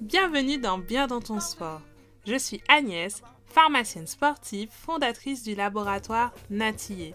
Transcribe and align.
Bienvenue 0.00 0.58
dans 0.58 0.76
Bien 0.76 1.06
dans 1.06 1.20
ton 1.20 1.40
sport. 1.40 1.80
Je 2.26 2.36
suis 2.38 2.62
Agnès, 2.68 3.22
pharmacienne 3.46 4.06
sportive, 4.06 4.68
fondatrice 4.70 5.42
du 5.42 5.54
laboratoire 5.54 6.32
Natillé. 6.50 7.14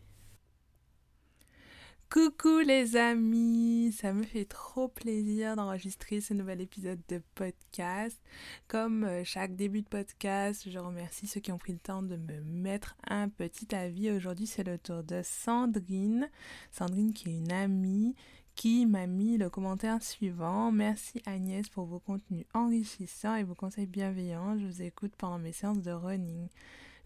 Coucou 2.11 2.59
les 2.59 2.97
amis, 2.97 3.95
ça 3.97 4.11
me 4.11 4.23
fait 4.23 4.43
trop 4.43 4.89
plaisir 4.89 5.55
d'enregistrer 5.55 6.19
ce 6.19 6.33
nouvel 6.33 6.59
épisode 6.59 6.99
de 7.07 7.21
podcast. 7.35 8.21
Comme 8.67 9.05
euh, 9.05 9.23
chaque 9.23 9.55
début 9.55 9.81
de 9.81 9.87
podcast, 9.87 10.69
je 10.69 10.77
remercie 10.77 11.25
ceux 11.25 11.39
qui 11.39 11.53
ont 11.53 11.57
pris 11.57 11.71
le 11.71 11.79
temps 11.79 12.03
de 12.03 12.17
me 12.17 12.41
mettre 12.41 12.97
un 13.07 13.29
petit 13.29 13.73
avis. 13.73 14.11
Aujourd'hui, 14.11 14.45
c'est 14.45 14.65
le 14.65 14.77
tour 14.77 15.03
de 15.05 15.21
Sandrine. 15.23 16.29
Sandrine 16.69 17.13
qui 17.13 17.29
est 17.29 17.37
une 17.37 17.53
amie 17.53 18.13
qui 18.55 18.85
m'a 18.85 19.07
mis 19.07 19.37
le 19.37 19.49
commentaire 19.49 20.03
suivant. 20.03 20.69
Merci 20.69 21.21
Agnès 21.25 21.69
pour 21.69 21.85
vos 21.85 21.99
contenus 21.99 22.45
enrichissants 22.53 23.35
et 23.35 23.43
vos 23.43 23.55
conseils 23.55 23.87
bienveillants. 23.87 24.59
Je 24.59 24.65
vous 24.65 24.81
écoute 24.81 25.13
pendant 25.17 25.39
mes 25.39 25.53
séances 25.53 25.81
de 25.81 25.91
running. 25.91 26.49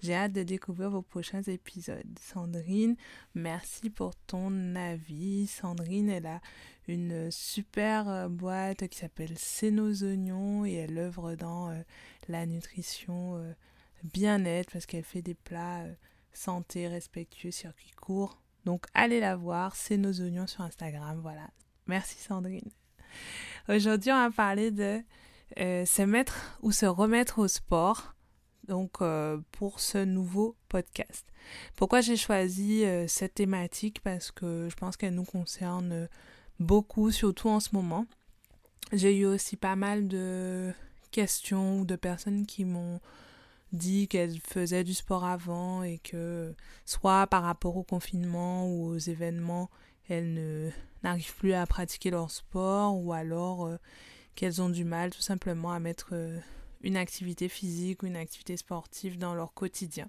J'ai 0.01 0.13
hâte 0.13 0.33
de 0.33 0.43
découvrir 0.43 0.89
vos 0.89 1.01
prochains 1.01 1.41
épisodes. 1.43 2.19
Sandrine, 2.19 2.95
merci 3.33 3.89
pour 3.89 4.15
ton 4.15 4.75
avis. 4.75 5.47
Sandrine, 5.47 6.09
elle 6.09 6.25
a 6.25 6.41
une 6.87 7.31
super 7.31 8.07
euh, 8.07 8.27
boîte 8.27 8.87
qui 8.87 8.97
s'appelle 8.97 9.33
C'est 9.37 9.71
nos 9.71 10.03
oignons 10.03 10.65
et 10.65 10.73
elle 10.73 10.97
œuvre 10.97 11.35
dans 11.35 11.69
euh, 11.69 11.81
la 12.27 12.45
nutrition 12.45 13.37
euh, 13.37 13.53
bien-être 14.03 14.71
parce 14.71 14.85
qu'elle 14.85 15.03
fait 15.03 15.21
des 15.21 15.33
plats 15.33 15.85
santé, 16.33 16.87
respectueux, 16.87 17.51
circuit 17.51 17.91
court. 17.91 18.41
Donc 18.65 18.85
allez 18.93 19.19
la 19.19 19.35
voir, 19.35 19.75
c'est 19.75 19.97
nos 19.97 20.21
oignons 20.21 20.47
sur 20.47 20.61
Instagram. 20.61 21.19
Voilà. 21.21 21.49
Merci 21.87 22.19
Sandrine. 22.19 22.69
Aujourd'hui, 23.69 24.11
on 24.11 24.27
va 24.27 24.31
parler 24.31 24.71
de 24.71 25.01
se 25.55 26.01
mettre 26.01 26.59
ou 26.61 26.71
se 26.71 26.85
remettre 26.85 27.39
au 27.39 27.47
sport 27.47 28.14
donc 28.67 29.01
euh, 29.01 29.39
pour 29.51 29.79
ce 29.79 29.97
nouveau 29.99 30.55
podcast. 30.69 31.25
Pourquoi 31.75 32.01
j'ai 32.01 32.17
choisi 32.17 32.85
euh, 32.85 33.07
cette 33.07 33.35
thématique? 33.35 34.01
Parce 34.01 34.31
que 34.31 34.67
je 34.69 34.75
pense 34.75 34.97
qu'elle 34.97 35.15
nous 35.15 35.25
concerne 35.25 36.07
beaucoup, 36.59 37.11
surtout 37.11 37.49
en 37.49 37.59
ce 37.59 37.69
moment. 37.73 38.05
J'ai 38.93 39.17
eu 39.17 39.25
aussi 39.25 39.57
pas 39.57 39.75
mal 39.75 40.07
de 40.07 40.71
questions 41.11 41.79
ou 41.79 41.85
de 41.85 41.95
personnes 41.95 42.45
qui 42.45 42.65
m'ont 42.65 42.99
dit 43.71 44.07
qu'elles 44.07 44.39
faisaient 44.39 44.83
du 44.83 44.93
sport 44.93 45.25
avant 45.25 45.83
et 45.83 45.97
que 45.99 46.53
soit 46.85 47.27
par 47.27 47.43
rapport 47.43 47.77
au 47.77 47.83
confinement 47.83 48.67
ou 48.67 48.87
aux 48.87 48.97
événements, 48.97 49.69
elles 50.07 50.73
n'arrivent 51.03 51.35
plus 51.35 51.53
à 51.53 51.65
pratiquer 51.65 52.11
leur 52.11 52.31
sport 52.31 52.97
ou 52.97 53.11
alors 53.13 53.65
euh, 53.65 53.77
qu'elles 54.35 54.61
ont 54.61 54.69
du 54.69 54.85
mal 54.85 55.11
tout 55.11 55.21
simplement 55.21 55.71
à 55.71 55.79
mettre 55.79 56.13
une 56.85 56.97
activité 56.97 57.49
physique 57.49 58.03
ou 58.03 58.05
une 58.05 58.15
activité 58.15 58.55
sportive 58.55 59.17
dans 59.17 59.33
leur 59.33 59.53
quotidien. 59.53 60.07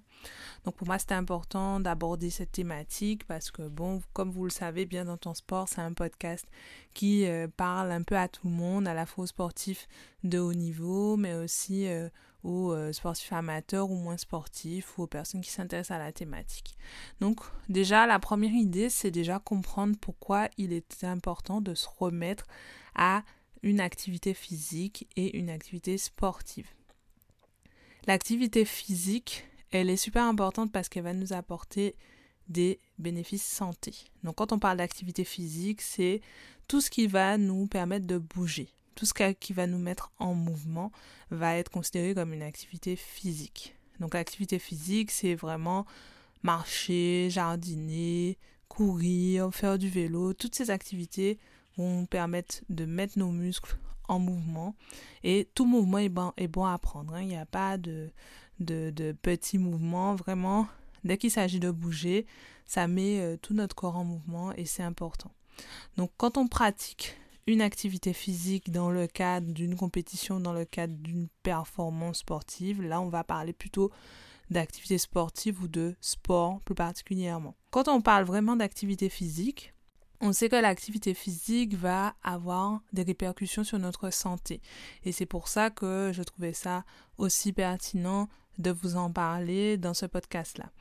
Donc 0.63 0.75
pour 0.75 0.87
moi, 0.87 0.99
c'était 0.99 1.15
important 1.15 1.79
d'aborder 1.79 2.29
cette 2.29 2.51
thématique 2.51 3.25
parce 3.25 3.51
que, 3.51 3.67
bon, 3.67 4.01
comme 4.13 4.31
vous 4.31 4.45
le 4.45 4.51
savez, 4.51 4.85
bien 4.85 5.03
dans 5.03 5.17
ton 5.17 5.33
sport, 5.33 5.67
c'est 5.67 5.81
un 5.81 5.93
podcast 5.93 6.45
qui 6.93 7.25
euh, 7.25 7.47
parle 7.57 7.91
un 7.91 8.03
peu 8.03 8.15
à 8.15 8.27
tout 8.27 8.47
le 8.47 8.53
monde, 8.53 8.87
à 8.87 8.93
la 8.93 9.05
fois 9.05 9.23
aux 9.23 9.27
sportifs 9.27 9.87
de 10.23 10.39
haut 10.39 10.53
niveau, 10.53 11.17
mais 11.17 11.33
aussi 11.33 11.87
euh, 11.87 12.09
aux 12.43 12.71
euh, 12.71 12.93
sportifs 12.93 13.33
amateurs 13.33 13.89
ou 13.89 13.95
moins 13.95 14.17
sportifs 14.17 14.97
ou 14.97 15.03
aux 15.03 15.07
personnes 15.07 15.41
qui 15.41 15.49
s'intéressent 15.49 15.95
à 15.95 15.99
la 15.99 16.11
thématique. 16.11 16.77
Donc 17.19 17.41
déjà, 17.69 18.05
la 18.05 18.19
première 18.19 18.53
idée, 18.53 18.89
c'est 18.89 19.11
déjà 19.11 19.39
comprendre 19.39 19.95
pourquoi 19.99 20.47
il 20.57 20.73
est 20.73 21.03
important 21.03 21.59
de 21.59 21.73
se 21.73 21.87
remettre 21.99 22.45
à 22.95 23.23
une 23.63 23.79
activité 23.79 24.33
physique 24.33 25.07
et 25.15 25.37
une 25.37 25.49
activité 25.49 25.97
sportive. 25.97 26.67
L'activité 28.05 28.65
physique, 28.65 29.45
elle 29.71 29.89
est 29.89 29.97
super 29.97 30.23
importante 30.23 30.71
parce 30.71 30.89
qu'elle 30.89 31.03
va 31.03 31.13
nous 31.13 31.33
apporter 31.33 31.95
des 32.47 32.79
bénéfices 32.97 33.45
santé. 33.45 33.93
Donc 34.23 34.35
quand 34.35 34.53
on 34.53 34.59
parle 34.59 34.77
d'activité 34.77 35.23
physique, 35.23 35.81
c'est 35.81 36.21
tout 36.67 36.81
ce 36.81 36.89
qui 36.89 37.07
va 37.07 37.37
nous 37.37 37.67
permettre 37.67 38.07
de 38.07 38.17
bouger. 38.17 38.69
Tout 38.95 39.05
ce 39.05 39.13
qui 39.33 39.53
va 39.53 39.67
nous 39.67 39.77
mettre 39.77 40.11
en 40.17 40.33
mouvement 40.33 40.91
va 41.29 41.57
être 41.57 41.69
considéré 41.69 42.15
comme 42.15 42.33
une 42.33 42.41
activité 42.41 42.95
physique. 42.95 43.75
Donc 43.99 44.13
l'activité 44.13 44.57
physique, 44.57 45.11
c'est 45.11 45.35
vraiment 45.35 45.85
marcher, 46.43 47.29
jardiner, 47.29 48.37
courir, 48.69 49.53
faire 49.53 49.77
du 49.77 49.89
vélo, 49.89 50.33
toutes 50.33 50.55
ces 50.55 50.69
activités 50.69 51.39
vont 51.77 52.05
permettre 52.05 52.61
de 52.69 52.85
mettre 52.85 53.17
nos 53.17 53.31
muscles 53.31 53.77
en 54.07 54.19
mouvement. 54.19 54.75
Et 55.23 55.47
tout 55.53 55.65
mouvement 55.65 55.97
est 55.97 56.09
bon, 56.09 56.33
est 56.37 56.47
bon 56.47 56.65
à 56.65 56.77
prendre. 56.77 57.13
Hein. 57.13 57.21
Il 57.21 57.27
n'y 57.27 57.37
a 57.37 57.45
pas 57.45 57.77
de, 57.77 58.09
de, 58.59 59.15
petits 59.21 59.57
mouvements. 59.57 60.15
Vraiment, 60.15 60.67
dès 61.03 61.17
qu'il 61.17 61.31
s'agit 61.31 61.59
de 61.59 61.71
bouger, 61.71 62.25
ça 62.65 62.87
met 62.87 63.19
euh, 63.19 63.37
tout 63.37 63.53
notre 63.53 63.75
corps 63.75 63.97
en 63.97 64.03
mouvement 64.03 64.53
et 64.53 64.65
c'est 64.65 64.83
important. 64.83 65.31
Donc 65.97 66.11
quand 66.17 66.37
on 66.37 66.47
pratique 66.47 67.17
une 67.47 67.61
activité 67.61 68.13
physique 68.13 68.71
dans 68.71 68.91
le 68.91 69.07
cadre 69.07 69.51
d'une 69.53 69.75
compétition, 69.75 70.39
dans 70.39 70.53
le 70.53 70.65
cadre 70.65 70.93
d'une 70.95 71.29
performance 71.43 72.19
sportive, 72.19 72.81
là 72.81 72.99
on 73.01 73.07
va 73.07 73.23
parler 73.23 73.53
plutôt 73.53 73.89
d'activité 74.49 74.97
sportive 74.97 75.61
ou 75.61 75.67
de 75.67 75.95
sport 76.01 76.61
plus 76.61 76.75
particulièrement. 76.75 77.55
Quand 77.71 77.87
on 77.87 78.01
parle 78.01 78.25
vraiment 78.25 78.55
d'activité 78.55 79.09
physique, 79.09 79.73
on 80.21 80.33
sait 80.33 80.49
que 80.49 80.55
l'activité 80.55 81.13
physique 81.13 81.75
va 81.75 82.15
avoir 82.23 82.81
des 82.93 83.03
répercussions 83.03 83.63
sur 83.63 83.79
notre 83.79 84.09
santé. 84.11 84.61
Et 85.03 85.11
c'est 85.11 85.25
pour 85.25 85.47
ça 85.47 85.69
que 85.69 86.11
je 86.13 86.23
trouvais 86.23 86.53
ça 86.53 86.83
aussi 87.17 87.53
pertinent 87.53 88.27
de 88.57 88.71
vous 88.71 88.95
en 88.95 89.11
parler 89.11 89.77
dans 89.77 89.93
ce 89.93 90.05
podcast-là. 90.05 90.71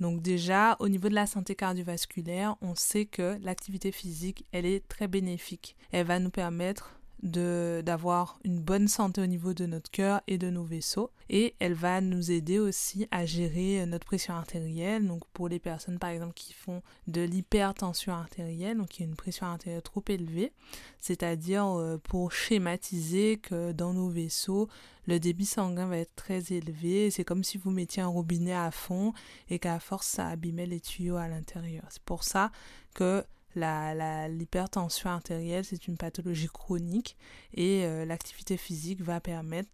Donc 0.00 0.20
déjà, 0.20 0.76
au 0.78 0.88
niveau 0.88 1.08
de 1.08 1.14
la 1.14 1.26
santé 1.26 1.54
cardiovasculaire, 1.54 2.56
on 2.60 2.74
sait 2.74 3.06
que 3.06 3.38
l'activité 3.42 3.92
physique, 3.92 4.44
elle 4.52 4.66
est 4.66 4.86
très 4.88 5.08
bénéfique. 5.08 5.76
Elle 5.92 6.06
va 6.06 6.18
nous 6.18 6.30
permettre 6.30 6.95
d'avoir 7.22 8.38
une 8.44 8.60
bonne 8.60 8.88
santé 8.88 9.20
au 9.22 9.26
niveau 9.26 9.54
de 9.54 9.66
notre 9.66 9.90
cœur 9.90 10.20
et 10.26 10.38
de 10.38 10.50
nos 10.50 10.64
vaisseaux. 10.64 11.10
Et 11.28 11.54
elle 11.58 11.74
va 11.74 12.00
nous 12.00 12.30
aider 12.30 12.58
aussi 12.58 13.08
à 13.10 13.26
gérer 13.26 13.80
euh, 13.80 13.86
notre 13.86 14.06
pression 14.06 14.34
artérielle. 14.34 15.06
Donc 15.06 15.22
pour 15.32 15.48
les 15.48 15.58
personnes 15.58 15.98
par 15.98 16.10
exemple 16.10 16.34
qui 16.34 16.52
font 16.52 16.82
de 17.08 17.22
l'hypertension 17.22 18.12
artérielle 18.12 18.76
donc 18.76 18.88
qui 18.88 19.02
ont 19.02 19.06
une 19.06 19.16
pression 19.16 19.46
artérielle 19.46 19.82
trop 19.82 20.04
élevée. 20.08 20.52
C'est-à-dire 21.00 21.66
euh, 21.66 21.98
pour 21.98 22.32
schématiser 22.32 23.38
que 23.38 23.72
dans 23.72 23.92
nos 23.92 24.08
vaisseaux 24.08 24.68
le 25.06 25.18
débit 25.18 25.46
sanguin 25.46 25.86
va 25.86 25.98
être 25.98 26.14
très 26.14 26.52
élevé. 26.52 27.10
C'est 27.10 27.24
comme 27.24 27.44
si 27.44 27.58
vous 27.58 27.70
mettiez 27.70 28.02
un 28.02 28.08
robinet 28.08 28.54
à 28.54 28.70
fond 28.70 29.12
et 29.48 29.58
qu'à 29.58 29.80
force 29.80 30.06
ça 30.06 30.28
abîmait 30.28 30.66
les 30.66 30.80
tuyaux 30.80 31.16
à 31.16 31.28
l'intérieur. 31.28 31.84
C'est 31.88 32.02
pour 32.02 32.24
ça 32.24 32.50
que 32.94 33.24
l'hypertension 33.56 35.10
artérielle, 35.10 35.64
c'est 35.64 35.88
une 35.88 35.96
pathologie 35.96 36.48
chronique 36.48 37.16
et 37.54 37.84
euh, 37.84 38.04
l'activité 38.04 38.56
physique 38.56 39.00
va 39.00 39.20
permettre 39.20 39.70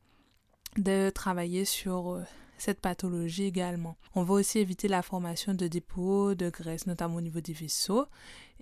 de 0.76 1.10
travailler 1.10 1.64
sur 1.64 2.12
euh, 2.12 2.22
cette 2.58 2.80
pathologie 2.80 3.44
également. 3.44 3.96
On 4.14 4.22
va 4.22 4.34
aussi 4.34 4.58
éviter 4.58 4.88
la 4.88 5.02
formation 5.02 5.52
de 5.54 5.66
dépôts 5.66 6.34
de 6.34 6.48
graisse, 6.48 6.86
notamment 6.86 7.16
au 7.16 7.20
niveau 7.20 7.40
des 7.40 7.52
vaisseaux, 7.52 8.06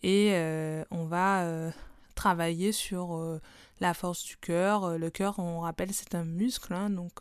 et 0.02 0.30
euh, 0.32 0.84
on 0.90 1.04
va 1.04 1.70
travailler 2.14 2.72
sur 2.72 3.40
la 3.80 3.94
force 3.94 4.24
du 4.24 4.36
cœur. 4.36 4.98
Le 4.98 5.10
cœur, 5.10 5.38
on 5.38 5.60
rappelle, 5.60 5.92
c'est 5.92 6.14
un 6.14 6.24
muscle, 6.24 6.72
hein, 6.74 6.90
donc 6.90 7.20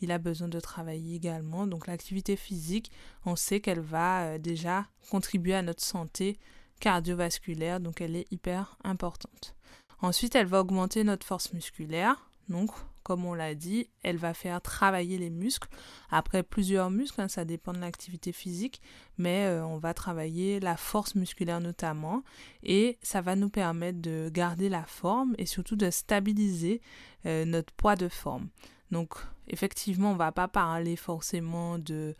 il 0.00 0.12
a 0.12 0.18
besoin 0.18 0.48
de 0.48 0.60
travailler 0.60 1.16
également. 1.16 1.66
Donc 1.66 1.86
l'activité 1.86 2.36
physique, 2.36 2.90
on 3.26 3.36
sait 3.36 3.60
qu'elle 3.60 3.80
va 3.80 4.38
déjà 4.38 4.86
contribuer 5.10 5.54
à 5.54 5.62
notre 5.62 5.82
santé 5.82 6.38
cardiovasculaire, 6.80 7.80
donc 7.80 8.00
elle 8.00 8.16
est 8.16 8.30
hyper 8.32 8.76
importante. 8.82 9.54
Ensuite, 10.02 10.34
elle 10.34 10.46
va 10.46 10.60
augmenter 10.60 11.04
notre 11.04 11.26
force 11.26 11.52
musculaire. 11.52 12.26
Donc, 12.48 12.70
comme 13.02 13.24
on 13.24 13.34
l'a 13.34 13.54
dit, 13.54 13.88
elle 14.02 14.16
va 14.16 14.34
faire 14.34 14.60
travailler 14.60 15.18
les 15.18 15.30
muscles. 15.30 15.68
Après 16.10 16.42
plusieurs 16.42 16.90
muscles, 16.90 17.20
hein, 17.20 17.28
ça 17.28 17.44
dépend 17.44 17.72
de 17.72 17.78
l'activité 17.78 18.32
physique, 18.32 18.80
mais 19.18 19.46
euh, 19.46 19.64
on 19.64 19.78
va 19.78 19.94
travailler 19.94 20.60
la 20.60 20.76
force 20.76 21.14
musculaire 21.14 21.60
notamment 21.60 22.22
et 22.62 22.98
ça 23.02 23.20
va 23.20 23.36
nous 23.36 23.50
permettre 23.50 24.00
de 24.00 24.30
garder 24.32 24.68
la 24.68 24.84
forme 24.84 25.34
et 25.38 25.46
surtout 25.46 25.76
de 25.76 25.90
stabiliser 25.90 26.80
euh, 27.26 27.44
notre 27.44 27.72
poids 27.72 27.96
de 27.96 28.08
forme. 28.08 28.48
Donc 28.90 29.14
effectivement, 29.48 30.12
on 30.12 30.16
va 30.16 30.32
pas 30.32 30.48
parler 30.48 30.96
forcément 30.96 31.78
de 31.78 32.14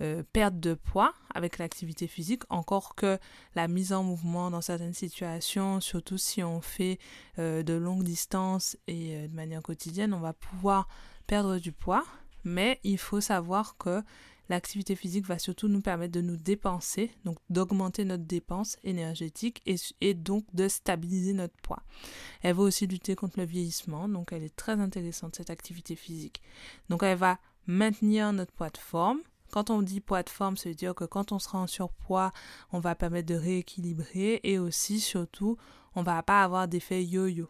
euh, 0.00 0.24
perte 0.32 0.58
de 0.58 0.74
poids 0.74 1.14
avec 1.32 1.58
l'activité 1.58 2.08
physique, 2.08 2.42
encore 2.48 2.96
que 2.96 3.16
la 3.54 3.68
mise 3.68 3.92
en 3.92 4.02
mouvement 4.02 4.50
dans 4.50 4.60
certaines 4.60 4.92
situations, 4.92 5.80
surtout 5.80 6.18
si 6.18 6.42
on 6.42 6.60
fait 6.60 6.98
euh, 7.38 7.62
de 7.62 7.74
longues 7.74 8.02
distances 8.02 8.76
et 8.88 9.16
euh, 9.16 9.28
de 9.28 9.34
manière 9.34 9.62
quotidienne, 9.62 10.12
on 10.12 10.18
va 10.18 10.32
pouvoir 10.32 10.88
perdre 11.28 11.58
du 11.58 11.70
poids, 11.70 12.04
mais 12.42 12.80
il 12.82 12.98
faut 12.98 13.20
savoir 13.20 13.76
que 13.76 14.02
l'activité 14.48 14.96
physique 14.96 15.26
va 15.26 15.38
surtout 15.38 15.68
nous 15.68 15.80
permettre 15.80 16.12
de 16.12 16.20
nous 16.20 16.36
dépenser, 16.36 17.12
donc 17.24 17.38
d'augmenter 17.48 18.04
notre 18.04 18.24
dépense 18.24 18.76
énergétique 18.82 19.62
et, 19.64 19.76
et, 20.00 20.14
donc 20.14 20.44
de 20.54 20.66
stabiliser 20.66 21.34
notre 21.34 21.56
poids. 21.62 21.84
Elle 22.42 22.56
va 22.56 22.64
aussi 22.64 22.88
lutter 22.88 23.14
contre 23.14 23.38
le 23.38 23.46
vieillissement, 23.46 24.08
donc 24.08 24.32
elle 24.32 24.42
est 24.42 24.56
très 24.56 24.80
intéressante 24.80 25.36
cette 25.36 25.50
activité 25.50 25.94
physique. 25.94 26.42
Donc 26.88 27.04
elle 27.04 27.16
va 27.16 27.38
maintenir 27.68 28.32
notre 28.32 28.52
poids 28.52 28.70
de 28.70 28.78
forme, 28.78 29.20
quand 29.54 29.70
on 29.70 29.82
dit 29.82 30.00
poids 30.00 30.24
de 30.24 30.30
forme, 30.30 30.56
ça 30.56 30.68
veut 30.68 30.74
dire 30.74 30.96
que 30.96 31.04
quand 31.04 31.30
on 31.30 31.38
sera 31.38 31.60
en 31.60 31.68
surpoids, 31.68 32.32
on 32.72 32.80
va 32.80 32.96
permettre 32.96 33.28
de 33.28 33.36
rééquilibrer 33.36 34.40
et 34.42 34.58
aussi, 34.58 34.98
surtout, 34.98 35.56
on 35.94 36.02
va 36.02 36.20
pas 36.24 36.42
avoir 36.42 36.66
d'effet 36.66 37.04
yo-yo. 37.04 37.48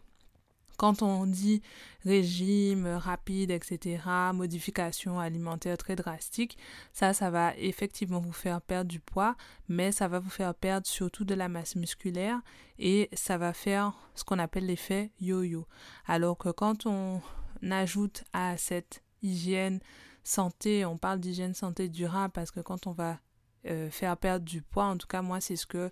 Quand 0.77 1.01
on 1.01 1.25
dit 1.25 1.63
régime 2.03 2.85
rapide, 2.85 3.49
etc., 3.49 4.03
modification 4.35 5.19
alimentaire 5.19 5.79
très 5.79 5.95
drastique, 5.95 6.59
ça, 6.93 7.11
ça 7.13 7.31
va 7.31 7.57
effectivement 7.57 8.19
vous 8.19 8.33
faire 8.33 8.61
perdre 8.61 8.91
du 8.91 8.99
poids, 8.99 9.35
mais 9.67 9.91
ça 9.91 10.07
va 10.07 10.19
vous 10.19 10.29
faire 10.29 10.53
perdre 10.53 10.85
surtout 10.85 11.25
de 11.25 11.33
la 11.33 11.49
masse 11.49 11.75
musculaire 11.75 12.39
et 12.77 13.09
ça 13.13 13.39
va 13.39 13.51
faire 13.51 13.93
ce 14.13 14.23
qu'on 14.23 14.37
appelle 14.37 14.67
l'effet 14.67 15.09
yo-yo. 15.19 15.65
Alors 16.05 16.37
que 16.37 16.49
quand 16.49 16.85
on 16.85 17.19
ajoute 17.63 18.25
à 18.31 18.57
cette 18.57 19.01
hygiène 19.23 19.79
santé, 20.27 20.85
on 20.85 20.97
parle 20.97 21.19
d'hygiène 21.19 21.53
santé 21.53 21.89
durable 21.89 22.31
parce 22.33 22.51
que 22.51 22.59
quand 22.59 22.87
on 22.87 22.91
va 22.91 23.19
euh, 23.67 23.89
faire 23.89 24.15
perdre 24.17 24.45
du 24.45 24.61
poids, 24.61 24.85
en 24.85 24.97
tout 24.97 25.07
cas 25.07 25.21
moi 25.21 25.41
c'est 25.41 25.55
ce 25.55 25.65
que 25.65 25.89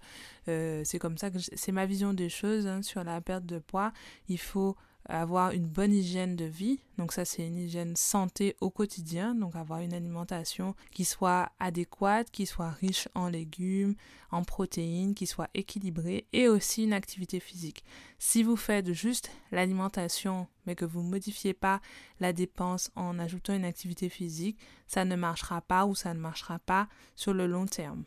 euh, 0.47 0.81
c'est 0.83 0.99
comme 0.99 1.17
ça 1.17 1.31
que 1.31 1.37
c'est 1.39 1.71
ma 1.71 1.85
vision 1.85 2.13
des 2.13 2.29
choses 2.29 2.67
hein, 2.67 2.81
sur 2.81 3.03
la 3.03 3.19
perte 3.21 3.45
de 3.45 3.59
poids. 3.59 3.93
Il 4.27 4.39
faut 4.39 4.75
avoir 5.05 5.51
une 5.51 5.67
bonne 5.67 5.93
hygiène 5.93 6.35
de 6.35 6.45
vie. 6.45 6.79
Donc 6.97 7.11
ça, 7.11 7.25
c'est 7.25 7.45
une 7.45 7.57
hygiène 7.57 7.95
santé 7.95 8.55
au 8.61 8.69
quotidien. 8.69 9.35
Donc 9.35 9.55
avoir 9.55 9.79
une 9.79 9.93
alimentation 9.93 10.75
qui 10.91 11.05
soit 11.05 11.51
adéquate, 11.59 12.31
qui 12.31 12.45
soit 12.45 12.69
riche 12.69 13.09
en 13.13 13.27
légumes, 13.27 13.95
en 14.31 14.43
protéines, 14.43 15.13
qui 15.13 15.27
soit 15.27 15.49
équilibrée 15.53 16.25
et 16.31 16.47
aussi 16.47 16.83
une 16.83 16.93
activité 16.93 17.39
physique. 17.39 17.83
Si 18.17 18.43
vous 18.43 18.55
faites 18.55 18.93
juste 18.93 19.31
l'alimentation, 19.51 20.47
mais 20.65 20.75
que 20.75 20.85
vous 20.85 21.01
ne 21.01 21.09
modifiez 21.09 21.53
pas 21.53 21.81
la 22.19 22.31
dépense 22.31 22.89
en 22.95 23.19
ajoutant 23.19 23.53
une 23.53 23.65
activité 23.65 24.09
physique, 24.09 24.57
ça 24.87 25.05
ne 25.05 25.15
marchera 25.15 25.61
pas 25.61 25.85
ou 25.85 25.95
ça 25.95 26.13
ne 26.13 26.19
marchera 26.19 26.59
pas 26.59 26.87
sur 27.15 27.33
le 27.33 27.47
long 27.47 27.65
terme. 27.65 28.03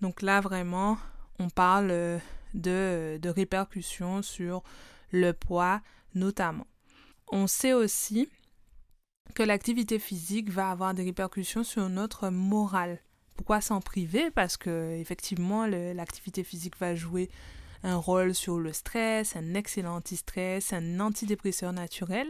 Donc 0.00 0.22
là, 0.22 0.40
vraiment, 0.40 0.98
on 1.38 1.50
parle 1.50 1.88
de, 2.54 3.18
de 3.20 3.28
répercussions 3.28 4.22
sur 4.22 4.62
le 5.14 5.32
poids 5.32 5.80
notamment. 6.14 6.66
On 7.32 7.46
sait 7.46 7.72
aussi 7.72 8.28
que 9.34 9.42
l'activité 9.42 9.98
physique 9.98 10.50
va 10.50 10.70
avoir 10.70 10.92
des 10.94 11.04
répercussions 11.04 11.64
sur 11.64 11.88
notre 11.88 12.28
morale. 12.28 13.00
Pourquoi 13.34 13.60
s'en 13.60 13.80
priver? 13.80 14.30
Parce 14.30 14.56
que 14.56 14.96
effectivement, 14.96 15.66
l'activité 15.66 16.44
physique 16.44 16.78
va 16.78 16.94
jouer 16.94 17.30
un 17.84 17.96
rôle 17.96 18.34
sur 18.34 18.58
le 18.58 18.72
stress, 18.72 19.36
un 19.36 19.52
excellent 19.52 19.96
anti-stress, 19.96 20.72
un 20.72 21.00
antidépresseur 21.00 21.72
naturel. 21.74 22.26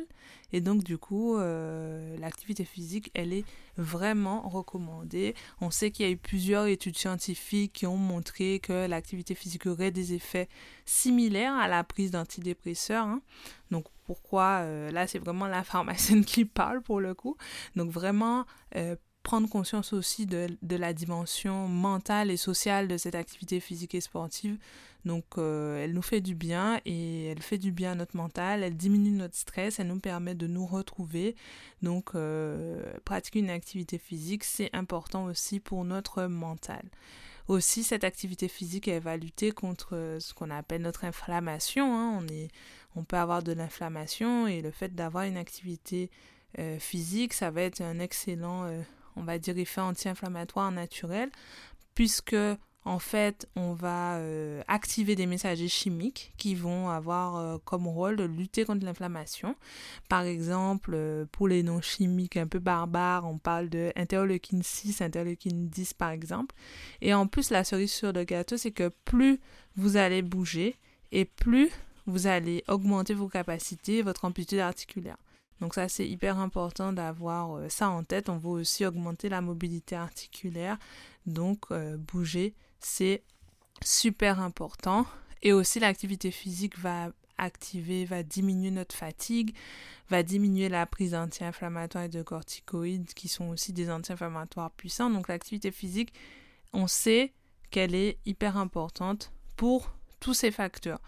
Et 0.52 0.60
donc, 0.60 0.82
du 0.82 0.98
coup, 0.98 1.36
euh, 1.36 2.16
l'activité 2.18 2.64
physique, 2.64 3.12
elle 3.14 3.32
est 3.32 3.44
vraiment 3.76 4.48
recommandée. 4.48 5.34
On 5.60 5.70
sait 5.70 5.92
qu'il 5.92 6.06
y 6.06 6.08
a 6.08 6.12
eu 6.12 6.16
plusieurs 6.16 6.66
études 6.66 6.98
scientifiques 6.98 7.72
qui 7.72 7.86
ont 7.86 7.96
montré 7.96 8.58
que 8.58 8.86
l'activité 8.86 9.36
physique 9.36 9.66
aurait 9.66 9.92
des 9.92 10.12
effets 10.12 10.48
similaires 10.86 11.54
à 11.54 11.68
la 11.68 11.84
prise 11.84 12.10
d'antidépresseurs. 12.10 13.06
Hein. 13.06 13.22
Donc, 13.70 13.86
pourquoi 14.06 14.62
euh, 14.62 14.90
Là, 14.90 15.06
c'est 15.06 15.20
vraiment 15.20 15.46
la 15.46 15.62
pharmacienne 15.64 16.24
qui 16.24 16.44
parle 16.44 16.82
pour 16.82 17.00
le 17.00 17.14
coup. 17.14 17.36
Donc, 17.76 17.90
vraiment, 17.90 18.44
euh, 18.74 18.96
prendre 19.22 19.48
conscience 19.48 19.92
aussi 19.92 20.26
de, 20.26 20.48
de, 20.62 20.76
la 20.76 20.92
dimension 20.92 21.66
mentale 21.68 22.30
et 22.30 22.36
sociale 22.36 22.88
de 22.88 22.96
cette 22.98 23.14
activité 23.14 23.58
physique 23.58 23.94
et 23.94 24.00
sportive. 24.00 24.58
Donc, 25.04 25.24
euh, 25.36 25.82
elle 25.82 25.92
nous 25.92 26.02
fait 26.02 26.20
du 26.20 26.34
bien 26.34 26.80
et 26.86 27.26
elle 27.26 27.42
fait 27.42 27.58
du 27.58 27.72
bien 27.72 27.92
à 27.92 27.94
notre 27.94 28.16
mental, 28.16 28.62
elle 28.62 28.76
diminue 28.76 29.10
notre 29.10 29.36
stress, 29.36 29.78
elle 29.78 29.88
nous 29.88 30.00
permet 30.00 30.34
de 30.34 30.46
nous 30.46 30.66
retrouver. 30.66 31.36
Donc, 31.82 32.14
euh, 32.14 32.82
pratiquer 33.04 33.40
une 33.40 33.50
activité 33.50 33.98
physique, 33.98 34.44
c'est 34.44 34.70
important 34.74 35.24
aussi 35.24 35.60
pour 35.60 35.84
notre 35.84 36.24
mental. 36.24 36.82
Aussi, 37.48 37.82
cette 37.84 38.04
activité 38.04 38.48
physique, 38.48 38.88
elle 38.88 39.02
va 39.02 39.18
lutter 39.18 39.52
contre 39.52 40.16
ce 40.18 40.32
qu'on 40.32 40.50
appelle 40.50 40.80
notre 40.80 41.04
inflammation. 41.04 41.94
Hein. 41.94 42.18
On, 42.22 42.26
est, 42.28 42.48
on 42.96 43.04
peut 43.04 43.18
avoir 43.18 43.42
de 43.42 43.52
l'inflammation 43.52 44.46
et 44.46 44.62
le 44.62 44.70
fait 44.70 44.94
d'avoir 44.94 45.24
une 45.24 45.36
activité 45.36 46.10
euh, 46.58 46.78
physique, 46.78 47.34
ça 47.34 47.50
va 47.50 47.62
être 47.62 47.82
un 47.82 47.98
excellent 47.98 48.70
on 49.16 49.22
va 49.22 49.38
dire, 49.38 49.56
effet 49.58 49.80
anti-inflammatoire 49.80 50.72
naturel, 50.72 51.30
puisque 51.94 52.36
en 52.86 52.98
fait, 52.98 53.48
on 53.56 53.72
va 53.72 54.16
euh, 54.16 54.62
activer 54.68 55.16
des 55.16 55.24
messagers 55.24 55.68
chimiques 55.68 56.34
qui 56.36 56.54
vont 56.54 56.90
avoir 56.90 57.36
euh, 57.36 57.56
comme 57.64 57.86
rôle 57.86 58.16
de 58.16 58.24
lutter 58.24 58.66
contre 58.66 58.84
l'inflammation. 58.84 59.56
Par 60.10 60.24
exemple, 60.24 60.92
euh, 60.92 61.24
pour 61.32 61.48
les 61.48 61.62
noms 61.62 61.80
chimiques 61.80 62.36
un 62.36 62.46
peu 62.46 62.58
barbares, 62.58 63.24
on 63.24 63.38
parle 63.38 63.70
de 63.70 63.90
interleukine 63.96 64.62
6, 64.62 65.00
interleukine 65.00 65.68
10 65.68 65.94
par 65.94 66.10
exemple. 66.10 66.54
Et 67.00 67.14
en 67.14 67.26
plus, 67.26 67.50
la 67.50 67.64
cerise 67.64 67.90
sur 67.90 68.12
le 68.12 68.24
gâteau, 68.24 68.58
c'est 68.58 68.72
que 68.72 68.90
plus 69.06 69.40
vous 69.76 69.96
allez 69.96 70.20
bouger 70.20 70.76
et 71.10 71.24
plus 71.24 71.70
vous 72.04 72.26
allez 72.26 72.64
augmenter 72.68 73.14
vos 73.14 73.28
capacités, 73.28 74.02
votre 74.02 74.26
amplitude 74.26 74.58
articulaire. 74.58 75.16
Donc 75.60 75.72
ça, 75.72 75.88
c'est 75.88 76.06
hyper 76.06 76.38
important 76.38 76.92
d'avoir 76.92 77.70
ça 77.70 77.88
en 77.88 78.04
tête. 78.04 78.28
On 78.28 78.36
veut 78.36 78.50
aussi 78.50 78.84
augmenter 78.84 79.30
la 79.30 79.40
mobilité 79.40 79.96
articulaire. 79.96 80.76
Donc 81.24 81.72
bouger, 82.12 82.54
c'est 82.86 83.22
super 83.82 84.40
important. 84.40 85.06
Et 85.42 85.52
aussi 85.52 85.80
l'activité 85.80 86.30
physique 86.30 86.78
va 86.78 87.10
activer, 87.38 88.04
va 88.04 88.22
diminuer 88.22 88.70
notre 88.70 88.94
fatigue, 88.94 89.54
va 90.08 90.22
diminuer 90.22 90.68
la 90.68 90.86
prise 90.86 91.12
d'anti-inflammatoires 91.12 92.04
et 92.04 92.08
de 92.08 92.22
corticoïdes 92.22 93.12
qui 93.14 93.28
sont 93.28 93.48
aussi 93.48 93.72
des 93.72 93.90
anti-inflammatoires 93.90 94.70
puissants. 94.70 95.10
Donc 95.10 95.28
l'activité 95.28 95.70
physique, 95.70 96.12
on 96.72 96.86
sait 96.86 97.32
qu'elle 97.70 97.94
est 97.94 98.18
hyper 98.24 98.56
importante 98.56 99.32
pour 99.56 99.92
tous 100.20 100.34
ces 100.34 100.50
facteurs. 100.50 101.00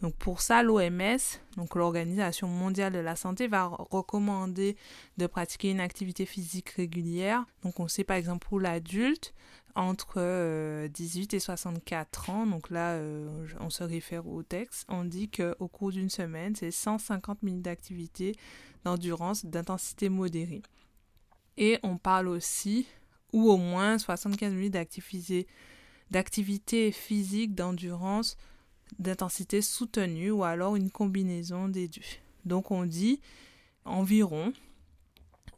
Donc 0.00 0.14
pour 0.14 0.40
ça, 0.40 0.62
l'OMS, 0.62 1.18
donc 1.56 1.74
l'Organisation 1.74 2.46
mondiale 2.46 2.92
de 2.92 2.98
la 2.98 3.16
santé, 3.16 3.48
va 3.48 3.66
recommander 3.66 4.76
de 5.16 5.26
pratiquer 5.26 5.70
une 5.70 5.80
activité 5.80 6.24
physique 6.24 6.70
régulière. 6.70 7.44
Donc 7.62 7.80
on 7.80 7.88
sait 7.88 8.04
par 8.04 8.16
exemple 8.16 8.46
pour 8.46 8.60
l'adulte 8.60 9.34
entre 9.78 10.88
18 10.88 11.32
euh, 11.32 11.36
et 11.36 11.40
64 11.40 12.30
ans, 12.30 12.46
donc 12.46 12.68
là 12.68 12.94
euh, 12.94 13.46
on 13.60 13.70
se 13.70 13.84
réfère 13.84 14.26
au 14.26 14.42
texte, 14.42 14.84
on 14.88 15.04
dit 15.04 15.30
qu'au 15.30 15.68
cours 15.68 15.92
d'une 15.92 16.10
semaine, 16.10 16.56
c'est 16.56 16.72
150 16.72 17.44
minutes 17.44 17.62
d'activité 17.62 18.34
d'endurance 18.84 19.46
d'intensité 19.46 20.08
modérée. 20.08 20.62
Et 21.56 21.78
on 21.84 21.96
parle 21.96 22.26
aussi, 22.26 22.88
ou 23.32 23.50
au 23.50 23.56
moins 23.56 23.98
75 23.98 24.52
minutes 24.52 24.72
d'activité 26.10 26.90
physique 26.90 27.54
d'endurance 27.54 28.36
d'intensité 28.98 29.62
soutenue 29.62 30.32
ou 30.32 30.42
alors 30.42 30.74
une 30.74 30.90
combinaison 30.90 31.68
des 31.68 31.86
deux. 31.86 32.02
Donc 32.44 32.72
on 32.72 32.84
dit 32.84 33.20
environ 33.84 34.52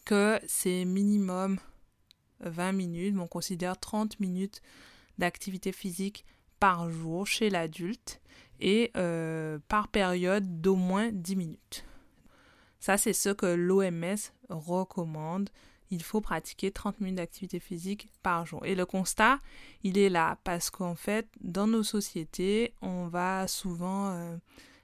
que 0.05 0.39
c'est 0.47 0.85
minimum 0.85 1.59
20 2.41 2.73
minutes, 2.73 3.17
on 3.19 3.27
considère 3.27 3.79
30 3.79 4.21
minutes 4.21 4.63
d'activité 5.19 5.73
physique 5.73 6.25
par 6.59 6.91
jour 6.91 7.27
chez 7.27 7.51
l'adulte 7.51 8.21
et 8.61 8.91
euh, 8.97 9.59
par 9.69 9.89
période 9.89 10.61
d'au 10.61 10.77
moins 10.77 11.11
10 11.13 11.37
minutes. 11.37 11.85
Ça, 12.79 12.97
c'est 12.97 13.13
ce 13.13 13.31
que 13.31 13.47
l'OMS 13.47 14.17
recommande 14.49 15.51
il 15.91 16.03
faut 16.03 16.21
pratiquer 16.21 16.71
30 16.71 17.01
minutes 17.01 17.17
d'activité 17.17 17.59
physique 17.59 18.09
par 18.23 18.47
jour. 18.47 18.65
Et 18.65 18.75
le 18.75 18.87
constat, 18.87 19.39
il 19.83 19.99
est 19.99 20.09
là 20.09 20.39
parce 20.45 20.71
qu'en 20.71 20.95
fait, 20.95 21.29
dans 21.41 21.67
nos 21.67 21.83
sociétés, 21.83 22.73
on 22.81 23.09
va 23.09 23.49
souvent 23.49 24.11
euh, 24.11 24.37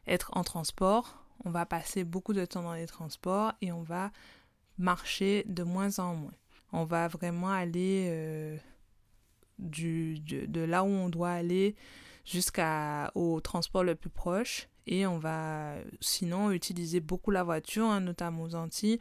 être 0.06 0.30
en 0.36 0.42
transport, 0.42 1.24
on 1.44 1.50
va 1.50 1.64
passer 1.64 2.04
beaucoup 2.04 2.32
de 2.32 2.44
temps 2.44 2.62
dans 2.62 2.74
les 2.74 2.86
transports 2.86 3.52
et 3.62 3.70
on 3.70 3.82
va 3.82 4.10
marcher 4.78 5.44
de 5.46 5.62
moins 5.62 5.98
en 6.00 6.14
moins. 6.14 6.34
On 6.78 6.84
va 6.84 7.08
vraiment 7.08 7.48
aller 7.48 8.08
euh, 8.10 8.58
du, 9.58 10.20
de, 10.20 10.60
là 10.60 10.84
où 10.84 10.88
on 10.88 11.08
doit 11.08 11.30
aller 11.30 11.74
jusqu'au 12.26 13.40
transport 13.40 13.82
le 13.82 13.94
plus 13.94 14.10
proche 14.10 14.68
et 14.86 15.06
on 15.06 15.16
va 15.16 15.76
sinon 16.02 16.50
utiliser 16.50 17.00
beaucoup 17.00 17.30
la 17.30 17.44
voiture, 17.44 17.86
hein, 17.86 18.00
notamment 18.00 18.42
aux 18.42 18.54
Antilles. 18.54 18.98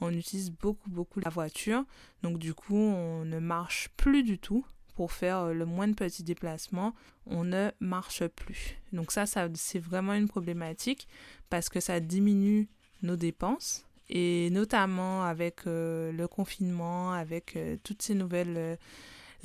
On 0.00 0.10
utilise 0.10 0.50
beaucoup, 0.50 0.88
beaucoup 0.88 1.20
la 1.20 1.28
voiture. 1.28 1.84
Donc 2.22 2.38
du 2.38 2.54
coup, 2.54 2.78
on 2.78 3.26
ne 3.26 3.40
marche 3.40 3.90
plus 3.98 4.22
du 4.22 4.38
tout 4.38 4.64
pour 4.94 5.12
faire 5.12 5.40
euh, 5.40 5.52
le 5.52 5.66
moins 5.66 5.86
de 5.86 5.92
petits 5.92 6.24
déplacements, 6.24 6.94
on 7.26 7.44
ne 7.44 7.70
marche 7.78 8.26
plus. 8.28 8.78
Donc 8.94 9.12
ça, 9.12 9.26
ça 9.26 9.48
c'est 9.54 9.78
vraiment 9.78 10.14
une 10.14 10.28
problématique 10.28 11.06
parce 11.50 11.68
que 11.68 11.78
ça 11.78 12.00
diminue 12.00 12.70
nos 13.02 13.16
dépenses 13.16 13.84
et 14.10 14.50
notamment 14.50 15.24
avec 15.24 15.66
euh, 15.66 16.12
le 16.12 16.28
confinement, 16.28 17.12
avec 17.12 17.56
euh, 17.56 17.76
toutes 17.82 18.02
ces 18.02 18.14
nouvelles 18.14 18.78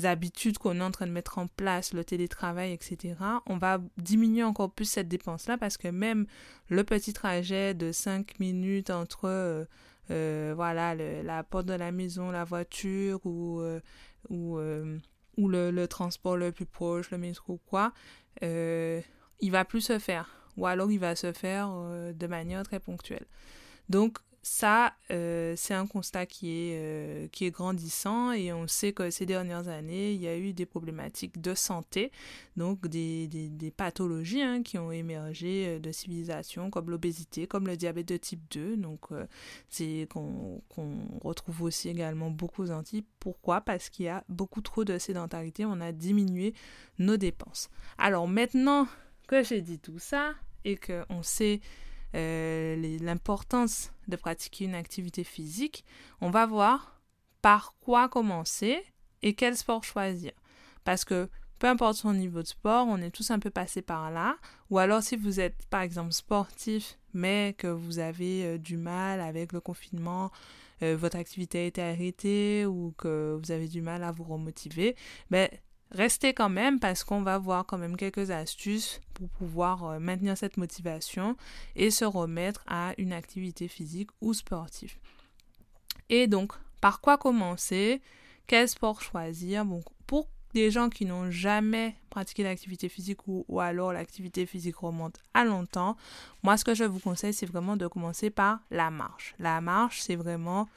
habitudes 0.03 0.57
qu'on 0.57 0.79
est 0.79 0.83
en 0.83 0.91
train 0.91 1.05
de 1.05 1.11
mettre 1.11 1.37
en 1.37 1.47
place, 1.47 1.93
le 1.93 2.03
télétravail, 2.03 2.71
etc., 2.71 3.15
on 3.45 3.57
va 3.57 3.79
diminuer 3.97 4.43
encore 4.43 4.71
plus 4.71 4.85
cette 4.85 5.07
dépense-là 5.07 5.57
parce 5.57 5.77
que 5.77 5.87
même 5.87 6.25
le 6.69 6.83
petit 6.83 7.13
trajet 7.13 7.73
de 7.73 7.91
5 7.91 8.39
minutes 8.39 8.89
entre 8.89 9.67
voilà, 10.09 10.95
la 10.95 11.43
porte 11.43 11.67
de 11.67 11.73
la 11.73 11.91
maison, 11.91 12.31
la 12.31 12.43
voiture 12.43 13.23
ou, 13.25 13.61
ou 15.37 15.47
le, 15.47 15.85
transport 15.85 16.37
le 16.37 16.51
plus 16.51 16.65
proche, 16.65 17.11
le 17.11 17.17
métro 17.17 17.53
ou 17.53 17.59
quoi, 17.65 17.93
euh, 18.43 19.01
il 19.39 19.51
va 19.51 19.65
plus 19.65 19.81
se 19.81 19.99
faire. 19.99 20.29
Ou 20.57 20.67
alors 20.67 20.91
il 20.91 20.99
va 20.99 21.15
se 21.15 21.33
faire 21.33 21.69
euh, 21.71 22.13
de 22.13 22.27
manière 22.27 22.63
très 22.63 22.79
ponctuelle. 22.79 23.25
Donc 23.89 24.19
ça, 24.45 24.93
euh, 25.09 25.53
c'est 25.55 25.73
un 25.73 25.87
constat 25.87 26.25
qui 26.25 26.49
est, 26.49 26.77
euh, 26.77 27.27
qui 27.29 27.45
est 27.45 27.51
grandissant 27.51 28.33
et 28.33 28.51
on 28.51 28.67
sait 28.67 28.91
que 28.91 29.09
ces 29.09 29.25
dernières 29.25 29.69
années, 29.69 30.11
il 30.11 30.19
y 30.19 30.27
a 30.27 30.37
eu 30.37 30.51
des 30.51 30.65
problématiques 30.65 31.39
de 31.39 31.55
santé, 31.55 32.11
donc 32.57 32.85
des, 32.87 33.29
des, 33.29 33.47
des 33.47 33.71
pathologies 33.71 34.41
hein, 34.41 34.61
qui 34.61 34.77
ont 34.77 34.91
émergé 34.91 35.67
euh, 35.67 35.79
de 35.79 35.93
civilisations 35.93 36.69
comme 36.69 36.89
l'obésité, 36.89 37.47
comme 37.47 37.67
le 37.67 37.77
diabète 37.77 38.09
de 38.09 38.17
type 38.17 38.41
2, 38.51 38.75
donc 38.75 39.07
c'est 39.69 40.07
qu'on 40.11 40.61
retrouve 41.23 41.61
aussi 41.61 41.87
également 41.87 42.29
beaucoup 42.29 42.63
aux 42.63 42.71
Antilles. 42.71 43.05
Pourquoi? 43.21 43.61
Parce 43.61 43.89
qu'il 43.89 44.05
y 44.05 44.09
a 44.09 44.25
beaucoup 44.27 44.59
trop 44.59 44.83
de 44.83 44.97
sédentarité, 44.97 45.63
on 45.63 45.79
a 45.79 45.93
diminué 45.93 46.53
nos 46.99 47.15
dépenses. 47.15 47.69
Alors 47.97 48.27
maintenant 48.27 48.89
que 49.25 49.41
j'ai 49.41 49.61
dit 49.61 49.79
tout 49.79 49.99
ça 49.99 50.33
et 50.65 50.75
qu'on 50.75 51.23
sait 51.23 51.61
euh, 52.15 52.97
l'importance 52.99 53.91
de 54.07 54.15
pratiquer 54.15 54.65
une 54.65 54.75
activité 54.75 55.23
physique, 55.23 55.85
on 56.21 56.29
va 56.29 56.45
voir 56.45 57.01
par 57.41 57.75
quoi 57.81 58.09
commencer 58.09 58.83
et 59.21 59.33
quel 59.33 59.55
sport 59.57 59.83
choisir. 59.83 60.31
Parce 60.83 61.05
que 61.05 61.29
peu 61.59 61.67
importe 61.67 61.95
son 61.95 62.13
niveau 62.13 62.41
de 62.41 62.47
sport, 62.47 62.87
on 62.87 62.97
est 62.97 63.09
tous 63.09 63.31
un 63.31 63.39
peu 63.39 63.49
passés 63.49 63.81
par 63.81 64.11
là. 64.11 64.37
Ou 64.69 64.79
alors 64.79 65.01
si 65.01 65.15
vous 65.15 65.39
êtes 65.39 65.65
par 65.69 65.81
exemple 65.81 66.11
sportif, 66.11 66.99
mais 67.13 67.55
que 67.57 67.67
vous 67.67 67.99
avez 67.99 68.45
euh, 68.45 68.57
du 68.57 68.75
mal 68.75 69.21
avec 69.21 69.53
le 69.53 69.61
confinement, 69.61 70.31
euh, 70.81 70.97
votre 70.97 71.15
activité 71.15 71.59
a 71.59 71.65
été 71.65 71.81
arrêtée 71.81 72.65
ou 72.65 72.93
que 72.97 73.39
vous 73.41 73.51
avez 73.51 73.67
du 73.67 73.81
mal 73.81 74.03
à 74.03 74.11
vous 74.11 74.23
remotiver, 74.23 74.95
ben, 75.29 75.47
Restez 75.93 76.33
quand 76.33 76.49
même 76.49 76.79
parce 76.79 77.03
qu'on 77.03 77.21
va 77.21 77.37
voir 77.37 77.67
quand 77.67 77.77
même 77.77 77.95
quelques 77.95 78.31
astuces 78.31 78.99
pour 79.13 79.29
pouvoir 79.29 79.83
euh, 79.85 79.99
maintenir 79.99 80.35
cette 80.35 80.57
motivation 80.57 81.37
et 81.75 81.91
se 81.91 82.03
remettre 82.03 82.63
à 82.67 82.93
une 82.97 83.13
activité 83.13 83.67
physique 83.67 84.09
ou 84.19 84.33
sportive. 84.33 84.95
Et 86.09 86.25
donc, 86.25 86.53
par 86.81 86.99
quoi 86.99 87.17
commencer? 87.17 88.01
Quel 88.47 88.67
sport 88.67 89.01
choisir? 89.01 89.65
Pour 90.07 90.27
des 90.53 90.71
gens 90.71 90.89
qui 90.89 91.05
n'ont 91.05 91.29
jamais 91.29 91.95
pratiqué 92.09 92.43
l'activité 92.43 92.89
physique 92.89 93.27
ou, 93.27 93.45
ou 93.47 93.59
alors 93.59 93.93
l'activité 93.93 94.45
physique 94.45 94.77
remonte 94.77 95.17
à 95.33 95.45
longtemps, 95.45 95.95
moi 96.41 96.57
ce 96.57 96.65
que 96.65 96.75
je 96.75 96.83
vous 96.83 96.99
conseille 96.99 97.33
c'est 97.33 97.45
vraiment 97.45 97.77
de 97.77 97.87
commencer 97.87 98.29
par 98.29 98.59
la 98.69 98.89
marche. 98.89 99.35
La 99.39 99.61
marche 99.61 100.01
c'est 100.01 100.15
vraiment 100.15 100.67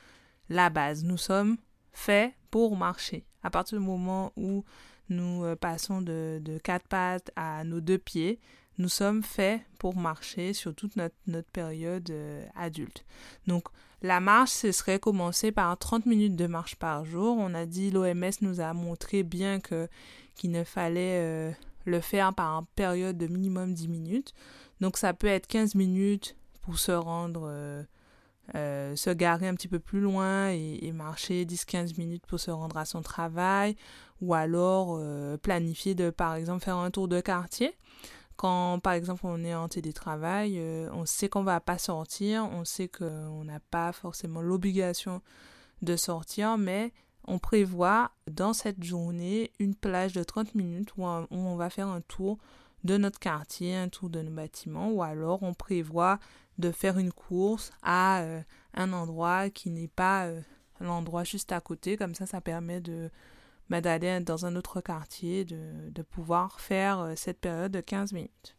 la 0.48 0.70
base. 0.70 1.04
Nous 1.04 1.18
sommes 1.18 1.56
faits 1.92 2.34
pour 2.50 2.76
marcher. 2.76 3.24
À 3.42 3.50
partir 3.50 3.78
du 3.78 3.84
moment 3.84 4.32
où 4.36 4.64
nous 5.08 5.44
euh, 5.44 5.56
passons 5.56 6.02
de, 6.02 6.40
quatre 6.62 6.86
pattes 6.88 7.30
à 7.36 7.64
nos 7.64 7.80
deux 7.80 7.98
pieds. 7.98 8.40
Nous 8.78 8.88
sommes 8.88 9.22
faits 9.22 9.62
pour 9.78 9.96
marcher 9.96 10.52
sur 10.52 10.74
toute 10.74 10.96
notre, 10.96 11.50
période 11.52 12.10
euh, 12.10 12.46
adulte. 12.54 13.04
Donc, 13.46 13.64
la 14.02 14.20
marche, 14.20 14.50
ce 14.50 14.72
serait 14.72 14.98
commencer 14.98 15.52
par 15.52 15.76
30 15.78 16.06
minutes 16.06 16.36
de 16.36 16.46
marche 16.46 16.76
par 16.76 17.04
jour. 17.04 17.36
On 17.38 17.54
a 17.54 17.64
dit, 17.64 17.90
l'OMS 17.90 18.30
nous 18.42 18.60
a 18.60 18.72
montré 18.74 19.22
bien 19.22 19.60
que 19.60 19.88
qu'il 20.34 20.50
ne 20.50 20.64
fallait 20.64 21.18
euh, 21.22 21.50
le 21.86 22.00
faire 22.00 22.34
par 22.34 22.58
une 22.58 22.66
période 22.76 23.16
de 23.16 23.26
minimum 23.26 23.72
10 23.72 23.88
minutes. 23.88 24.34
Donc, 24.80 24.98
ça 24.98 25.14
peut 25.14 25.26
être 25.26 25.46
15 25.46 25.74
minutes 25.74 26.36
pour 26.60 26.78
se 26.78 26.92
rendre 26.92 27.86
euh, 28.54 28.94
se 28.94 29.10
garer 29.10 29.48
un 29.48 29.54
petit 29.54 29.68
peu 29.68 29.80
plus 29.80 30.00
loin 30.00 30.50
et, 30.50 30.92
marcher 30.92 31.44
10-15 31.44 31.98
minutes 31.98 32.24
pour 32.26 32.38
se 32.38 32.50
rendre 32.50 32.76
à 32.76 32.84
son 32.84 33.02
travail 33.02 33.76
ou 34.20 34.34
alors 34.34 34.96
euh, 34.98 35.36
planifier 35.36 35.94
de 35.94 36.10
par 36.10 36.34
exemple 36.36 36.64
faire 36.64 36.76
un 36.76 36.90
tour 36.90 37.08
de 37.08 37.20
quartier. 37.20 37.74
Quand 38.36 38.78
par 38.78 38.92
exemple 38.92 39.22
on 39.24 39.42
est 39.44 39.54
en 39.54 39.68
télétravail 39.68 40.58
euh, 40.58 40.88
on 40.92 41.06
sait 41.06 41.28
qu'on 41.28 41.42
va 41.42 41.58
pas 41.58 41.78
sortir 41.78 42.48
on 42.52 42.64
sait 42.64 42.88
qu'on 42.88 43.44
n'a 43.44 43.60
pas 43.70 43.92
forcément 43.92 44.42
l'obligation 44.42 45.22
de 45.82 45.96
sortir 45.96 46.58
mais 46.58 46.92
on 47.26 47.38
prévoit 47.38 48.12
dans 48.30 48.52
cette 48.52 48.84
journée 48.84 49.50
une 49.58 49.74
plage 49.74 50.12
de 50.12 50.22
30 50.22 50.54
minutes 50.54 50.90
où 50.96 51.04
on 51.04 51.56
va 51.56 51.70
faire 51.70 51.88
un 51.88 52.02
tour 52.02 52.38
de 52.84 52.96
notre 52.96 53.18
quartier, 53.18 53.74
un 53.74 53.88
tour 53.88 54.10
de 54.10 54.22
nos 54.22 54.30
bâtiments, 54.30 54.90
ou 54.90 55.02
alors 55.02 55.42
on 55.42 55.54
prévoit 55.54 56.18
de 56.58 56.70
faire 56.70 56.98
une 56.98 57.12
course 57.12 57.70
à 57.82 58.20
euh, 58.20 58.40
un 58.74 58.92
endroit 58.92 59.50
qui 59.50 59.70
n'est 59.70 59.88
pas 59.88 60.26
euh, 60.26 60.40
l'endroit 60.80 61.24
juste 61.24 61.52
à 61.52 61.60
côté. 61.60 61.96
Comme 61.96 62.14
ça, 62.14 62.26
ça 62.26 62.40
permet 62.40 62.80
de 62.80 63.10
bah, 63.68 63.80
d'aller 63.80 64.20
dans 64.20 64.46
un 64.46 64.56
autre 64.56 64.80
quartier, 64.80 65.44
de, 65.44 66.02
pouvoir 66.02 66.60
faire 66.60 67.00
euh, 67.00 67.12
cette 67.16 67.40
période 67.40 67.72
de 67.72 67.80
15 67.80 68.12
minutes. 68.12 68.56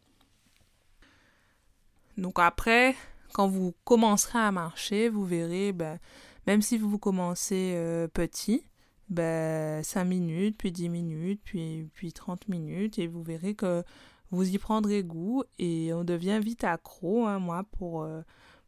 Donc 2.16 2.38
après, 2.38 2.94
quand 3.32 3.48
vous 3.48 3.74
commencerez 3.84 4.38
à 4.38 4.52
marcher, 4.52 5.08
vous 5.08 5.24
verrez, 5.24 5.72
ben, 5.72 5.98
même 6.46 6.62
si 6.62 6.76
vous 6.76 6.98
commencez 6.98 8.08
petit, 8.12 8.64
ben, 9.10 9.82
5 9.82 10.04
minutes, 10.04 10.56
puis 10.58 10.72
10 10.72 10.88
minutes, 10.88 11.40
puis, 11.44 11.88
puis 11.94 12.12
30 12.12 12.48
minutes, 12.48 12.98
et 12.98 13.06
vous 13.06 13.22
verrez 13.22 13.54
que 13.54 13.82
vous 14.30 14.48
y 14.48 14.58
prendrez 14.58 15.02
goût 15.02 15.42
et 15.58 15.92
on 15.94 16.04
devient 16.04 16.40
vite 16.42 16.64
accro. 16.64 17.26
Hein, 17.26 17.38
moi, 17.38 17.64
pour, 17.72 18.02
euh, 18.02 18.22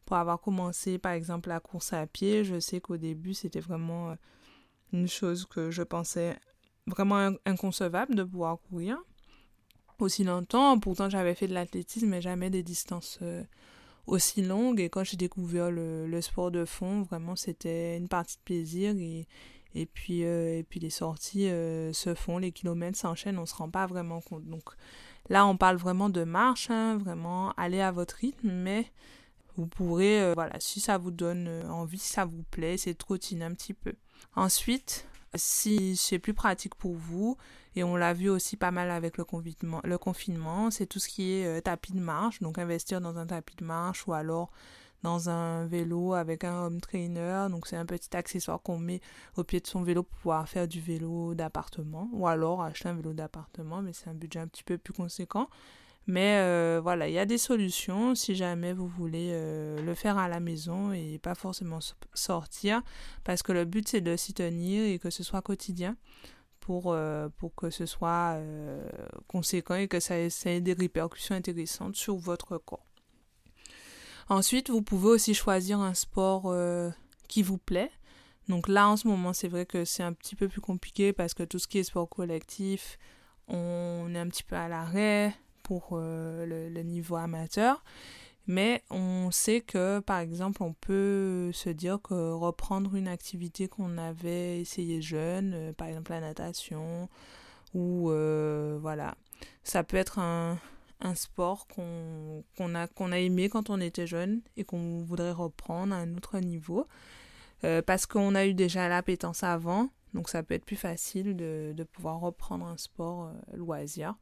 pour 0.05 0.17
avoir 0.17 0.41
commencé 0.41 0.97
par 0.97 1.11
exemple 1.11 1.49
la 1.49 1.59
course 1.59 1.93
à 1.93 2.07
pied, 2.07 2.43
je 2.43 2.59
sais 2.59 2.81
qu'au 2.81 2.97
début 2.97 3.33
c'était 3.33 3.59
vraiment 3.59 4.11
euh, 4.11 4.15
une 4.93 5.07
chose 5.07 5.45
que 5.45 5.71
je 5.71 5.83
pensais 5.83 6.37
vraiment 6.87 7.31
inconcevable 7.45 8.15
de 8.15 8.23
pouvoir 8.23 8.59
courir 8.59 8.97
aussi 9.99 10.23
longtemps. 10.23 10.79
Pourtant, 10.79 11.09
j'avais 11.09 11.35
fait 11.35 11.47
de 11.47 11.53
l'athlétisme, 11.53 12.07
mais 12.07 12.21
jamais 12.21 12.49
des 12.49 12.63
distances 12.63 13.19
euh, 13.21 13.43
aussi 14.07 14.41
longues. 14.41 14.79
Et 14.79 14.89
quand 14.89 15.03
j'ai 15.03 15.17
découvert 15.17 15.71
le, 15.71 16.07
le, 16.07 16.21
sport 16.21 16.51
de 16.51 16.65
fond, 16.65 17.03
vraiment, 17.03 17.35
c'était 17.35 17.97
une 17.97 18.07
partie 18.07 18.37
de 18.37 18.41
plaisir. 18.43 18.95
Et, 18.97 19.27
et, 19.75 19.85
puis, 19.85 20.21
et 20.21 20.65
puis, 20.69 20.79
les 20.79 20.89
sorties 20.89 21.47
se 21.47 22.13
font, 22.15 22.37
les 22.37 22.51
kilomètres 22.51 22.97
s'enchaînent, 22.97 23.37
on 23.37 23.41
ne 23.41 23.45
se 23.45 23.55
rend 23.55 23.69
pas 23.69 23.87
vraiment 23.87 24.21
compte. 24.21 24.45
Donc, 24.45 24.75
Là, 25.29 25.45
on 25.45 25.55
parle 25.55 25.77
vraiment 25.77 26.09
de 26.09 26.23
marche, 26.23 26.69
hein, 26.69 26.97
vraiment 26.97 27.51
aller 27.53 27.81
à 27.81 27.91
votre 27.91 28.15
rythme, 28.15 28.51
mais 28.51 28.91
vous 29.55 29.67
pourrez, 29.67 30.21
euh, 30.21 30.33
voilà, 30.33 30.59
si 30.59 30.79
ça 30.79 30.97
vous 30.97 31.11
donne 31.11 31.47
euh, 31.47 31.69
envie, 31.69 31.99
si 31.99 32.11
ça 32.11 32.25
vous 32.25 32.43
plaît, 32.51 32.77
c'est 32.77 32.95
trottiner 32.95 33.45
un 33.45 33.53
petit 33.53 33.73
peu. 33.73 33.93
Ensuite, 34.35 35.07
si 35.35 35.95
c'est 35.95 36.19
plus 36.19 36.33
pratique 36.33 36.75
pour 36.75 36.95
vous, 36.95 37.37
et 37.77 37.83
on 37.85 37.95
l'a 37.95 38.13
vu 38.13 38.29
aussi 38.29 38.57
pas 38.57 38.71
mal 38.71 38.91
avec 38.91 39.17
le 39.17 39.23
confinement, 39.23 39.79
le 39.85 39.97
confinement 39.97 40.69
c'est 40.71 40.85
tout 40.85 40.99
ce 40.99 41.07
qui 41.07 41.31
est 41.31 41.45
euh, 41.45 41.61
tapis 41.61 41.93
de 41.93 42.01
marche, 42.01 42.41
donc 42.41 42.57
investir 42.57 42.99
dans 42.99 43.17
un 43.17 43.25
tapis 43.25 43.55
de 43.55 43.63
marche 43.63 44.05
ou 44.07 44.13
alors 44.13 44.51
dans 45.03 45.29
un 45.29 45.65
vélo 45.65 46.13
avec 46.13 46.43
un 46.43 46.65
home 46.65 46.81
trainer. 46.81 47.47
Donc 47.49 47.67
c'est 47.67 47.77
un 47.77 47.85
petit 47.85 48.15
accessoire 48.15 48.61
qu'on 48.61 48.77
met 48.77 49.01
au 49.37 49.43
pied 49.43 49.59
de 49.59 49.67
son 49.67 49.83
vélo 49.83 50.03
pour 50.03 50.17
pouvoir 50.19 50.47
faire 50.47 50.67
du 50.67 50.79
vélo 50.79 51.35
d'appartement 51.35 52.09
ou 52.13 52.27
alors 52.27 52.61
acheter 52.61 52.89
un 52.89 52.93
vélo 52.93 53.13
d'appartement, 53.13 53.81
mais 53.81 53.93
c'est 53.93 54.09
un 54.09 54.13
budget 54.13 54.39
un 54.39 54.47
petit 54.47 54.63
peu 54.63 54.77
plus 54.77 54.93
conséquent. 54.93 55.47
Mais 56.07 56.37
euh, 56.39 56.79
voilà, 56.81 57.07
il 57.07 57.13
y 57.13 57.19
a 57.19 57.25
des 57.25 57.37
solutions 57.37 58.15
si 58.15 58.35
jamais 58.35 58.73
vous 58.73 58.87
voulez 58.87 59.29
euh, 59.33 59.81
le 59.81 59.93
faire 59.93 60.17
à 60.17 60.27
la 60.27 60.39
maison 60.39 60.91
et 60.91 61.19
pas 61.19 61.35
forcément 61.35 61.79
sortir, 62.13 62.81
parce 63.23 63.43
que 63.43 63.51
le 63.51 63.65
but 63.65 63.87
c'est 63.87 64.01
de 64.01 64.15
s'y 64.15 64.33
tenir 64.33 64.83
et 64.83 64.97
que 64.97 65.11
ce 65.11 65.23
soit 65.23 65.41
quotidien 65.41 65.95
pour, 66.59 66.85
euh, 66.87 67.29
pour 67.37 67.53
que 67.53 67.69
ce 67.69 67.85
soit 67.85 68.39
conséquent 69.27 69.75
et 69.75 69.87
que 69.87 69.99
ça 69.99 70.15
ait 70.17 70.61
des 70.61 70.73
répercussions 70.73 71.35
intéressantes 71.35 71.95
sur 71.95 72.17
votre 72.17 72.57
corps. 72.57 72.90
Ensuite, 74.31 74.69
vous 74.69 74.81
pouvez 74.81 75.09
aussi 75.09 75.33
choisir 75.33 75.81
un 75.81 75.93
sport 75.93 76.43
euh, 76.45 76.89
qui 77.27 77.43
vous 77.43 77.57
plaît. 77.57 77.91
Donc 78.47 78.69
là, 78.69 78.87
en 78.87 78.95
ce 78.95 79.05
moment, 79.09 79.33
c'est 79.33 79.49
vrai 79.49 79.65
que 79.65 79.83
c'est 79.83 80.03
un 80.03 80.13
petit 80.13 80.37
peu 80.37 80.47
plus 80.47 80.61
compliqué 80.61 81.11
parce 81.11 81.33
que 81.33 81.43
tout 81.43 81.59
ce 81.59 81.67
qui 81.67 81.79
est 81.79 81.83
sport 81.83 82.07
collectif, 82.07 82.97
on 83.49 84.09
est 84.15 84.17
un 84.17 84.29
petit 84.29 84.43
peu 84.43 84.55
à 84.55 84.69
l'arrêt 84.69 85.35
pour 85.63 85.89
euh, 85.91 86.69
le, 86.69 86.81
niveau 86.81 87.17
amateur. 87.17 87.83
Mais 88.47 88.83
on 88.89 89.31
sait 89.31 89.59
que, 89.59 89.99
par 89.99 90.19
exemple, 90.19 90.63
on 90.63 90.71
peut 90.71 91.51
se 91.51 91.69
dire 91.69 91.99
que 92.01 92.31
reprendre 92.31 92.95
une 92.95 93.09
activité 93.09 93.67
qu'on 93.67 93.97
avait 93.97 94.61
essayé 94.61 95.01
jeune, 95.01 95.51
euh, 95.55 95.73
par 95.73 95.89
exemple 95.89 96.11
la 96.11 96.21
natation, 96.21 97.09
ou 97.73 98.07
voilà, 98.79 99.15
ça 99.65 99.83
peut 99.83 99.97
être 99.97 100.19
un, 100.19 100.57
un 101.01 101.15
sport 101.15 101.67
qu'on 101.67 102.43
a, 102.75 103.19
aimé 103.19 103.49
quand 103.49 103.69
on 103.69 103.79
était 103.79 104.07
jeune 104.07 104.41
et 104.57 104.63
qu'on 104.63 105.01
voudrait 105.03 105.31
reprendre 105.31 105.93
à 105.93 105.97
un 105.97 106.15
autre 106.15 106.39
niveau. 106.39 106.87
Euh, 107.63 107.81
parce 107.81 108.05
qu'on 108.05 108.33
a 108.33 108.45
eu 108.45 108.53
déjà 108.55 108.89
l'appétence 108.89 109.43
avant, 109.43 109.89
donc 110.15 110.29
ça 110.29 110.41
peut 110.41 110.55
être 110.55 110.65
plus 110.65 110.75
facile 110.75 111.35
de, 111.35 111.73
de 111.75 111.83
pouvoir 111.83 112.19
reprendre 112.19 112.65
un 112.65 112.77
sport 112.77 113.25
euh, 113.25 113.57
loisir. 113.57 114.15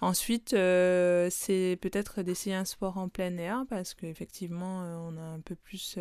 Ensuite, 0.00 0.52
euh, 0.52 1.28
c'est 1.30 1.78
peut-être 1.80 2.22
d'essayer 2.22 2.54
un 2.54 2.64
sport 2.64 2.96
en 2.96 3.08
plein 3.08 3.36
air 3.38 3.64
parce 3.68 3.94
qu'effectivement, 3.94 4.82
on 5.08 5.16
a 5.16 5.22
un 5.22 5.40
peu 5.40 5.56
plus 5.56 5.98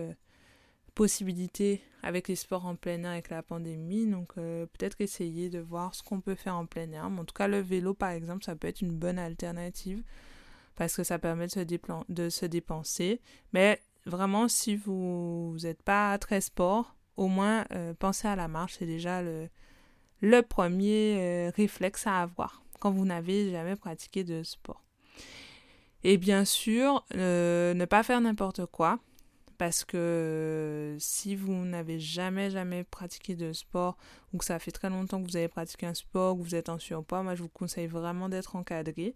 avec 2.04 2.28
les 2.28 2.36
sports 2.36 2.66
en 2.66 2.76
plein 2.76 3.04
air 3.04 3.12
avec 3.12 3.30
la 3.30 3.44
pandémie. 3.44 4.08
Donc 4.08 4.34
euh, 4.38 4.66
peut-être 4.66 5.00
essayer 5.00 5.50
de 5.50 5.60
voir 5.60 5.96
ce 5.96 6.04
qu'on 6.04 6.22
peut 6.22 6.36
faire 6.36 6.56
en 6.56 6.66
plein 6.66 6.92
air. 6.92 7.06
en 7.06 7.26
tout 7.26 7.34
cas, 7.34 7.48
le 7.48 7.60
vélo, 7.60 7.94
par 7.94 8.10
exemple, 8.10 8.44
ça 8.44 8.56
peut 8.56 8.68
être 8.68 8.82
une 8.82 8.96
bonne 8.96 9.20
alternative 9.20 10.04
parce 10.76 10.96
que 10.96 11.04
ça 11.04 11.20
permet 11.20 11.48
de 11.48 12.30
se, 12.30 12.46
dépenser. 12.46 13.22
Mais 13.54 13.82
vraiment, 14.06 14.48
si 14.48 14.76
vous 14.76 15.58
n'êtes 15.62 15.84
pas 15.84 16.18
très 16.18 16.42
sport, 16.42 16.96
au 17.18 17.28
moins 17.28 17.66
euh, 17.74 17.94
pensez 17.94 18.28
à 18.28 18.36
la 18.36 18.48
marche. 18.48 18.76
C'est 18.80 18.86
déjà 18.86 19.22
le, 19.22 19.50
le 20.22 20.42
premier 20.42 21.18
euh, 21.20 21.52
réflexe 21.56 22.08
à 22.08 22.22
avoir 22.22 22.62
quand 22.80 22.92
vous 22.92 23.06
n'avez 23.06 23.52
jamais 23.52 23.76
pratiqué 23.76 24.24
de 24.24 24.42
sport. 24.44 24.82
Et 26.06 26.18
bien 26.18 26.46
sûr, 26.46 27.04
ne 27.14 27.86
pas 27.86 28.04
faire 28.04 28.22
n'importe 28.22 28.66
quoi 28.68 29.00
parce 29.60 29.84
que 29.84 30.96
si 31.00 31.36
vous 31.36 31.54
n'avez 31.66 32.00
jamais 32.00 32.50
jamais 32.50 32.86
pratiqué 32.86 33.36
de 33.36 33.52
sport 33.52 33.98
ou 34.32 34.38
que 34.38 34.46
ça 34.46 34.58
fait 34.58 34.72
très 34.72 34.90
longtemps 34.90 35.22
que 35.22 35.30
vous 35.30 35.36
avez 35.36 35.50
pratiqué 35.50 35.86
un 35.86 35.94
sport, 35.94 36.38
que 36.38 36.42
vous 36.42 36.56
êtes 36.56 36.70
en 36.70 36.80
surpoids, 36.80 37.24
moi 37.24 37.36
je 37.36 37.44
vous 37.44 37.50
conseille 37.50 37.88
vraiment 37.88 38.30
d'être 38.30 38.56
encadré. 38.56 39.16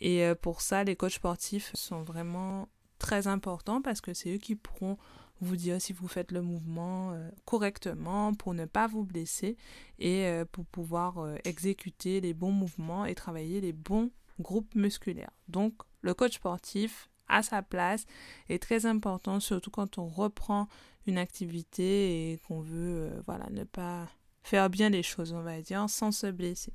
Et 0.00 0.24
euh, 0.24 0.34
pour 0.34 0.62
ça, 0.62 0.82
les 0.82 0.96
coachs 0.96 1.12
sportifs 1.12 1.70
sont 1.74 2.02
vraiment 2.02 2.68
très 2.98 3.28
importants 3.28 3.80
parce 3.80 4.00
que 4.00 4.14
c'est 4.14 4.34
eux 4.34 4.38
qui 4.38 4.56
pourront 4.56 4.98
vous 5.40 5.54
dire 5.54 5.80
si 5.80 5.92
vous 5.92 6.08
faites 6.08 6.32
le 6.32 6.42
mouvement 6.42 7.12
euh, 7.12 7.30
correctement 7.44 8.34
pour 8.34 8.52
ne 8.52 8.64
pas 8.64 8.88
vous 8.88 9.04
blesser 9.04 9.56
et 10.00 10.26
euh, 10.26 10.44
pour 10.44 10.66
pouvoir 10.66 11.24
exécuter 11.44 12.20
les 12.20 12.34
bons 12.34 12.50
mouvements 12.50 13.04
et 13.04 13.14
travailler 13.14 13.60
les 13.60 13.72
bons 13.72 14.10
groupes 14.40 14.74
musculaires. 14.74 15.30
Donc 15.46 15.74
le 16.00 16.14
coach 16.14 16.34
sportif 16.34 17.08
à 17.28 17.42
sa 17.42 17.62
place 17.62 18.06
est 18.48 18.62
très 18.62 18.86
important, 18.86 19.40
surtout 19.40 19.70
quand 19.70 19.98
on 19.98 20.06
reprend 20.06 20.68
une 21.06 21.18
activité 21.18 22.32
et 22.32 22.38
qu'on 22.38 22.60
veut 22.60 23.08
euh, 23.08 23.20
voilà, 23.26 23.46
ne 23.50 23.64
pas 23.64 24.08
faire 24.42 24.70
bien 24.70 24.90
les 24.90 25.02
choses, 25.02 25.32
on 25.32 25.42
va 25.42 25.60
dire, 25.60 25.88
sans 25.88 26.12
se 26.12 26.26
blesser. 26.26 26.72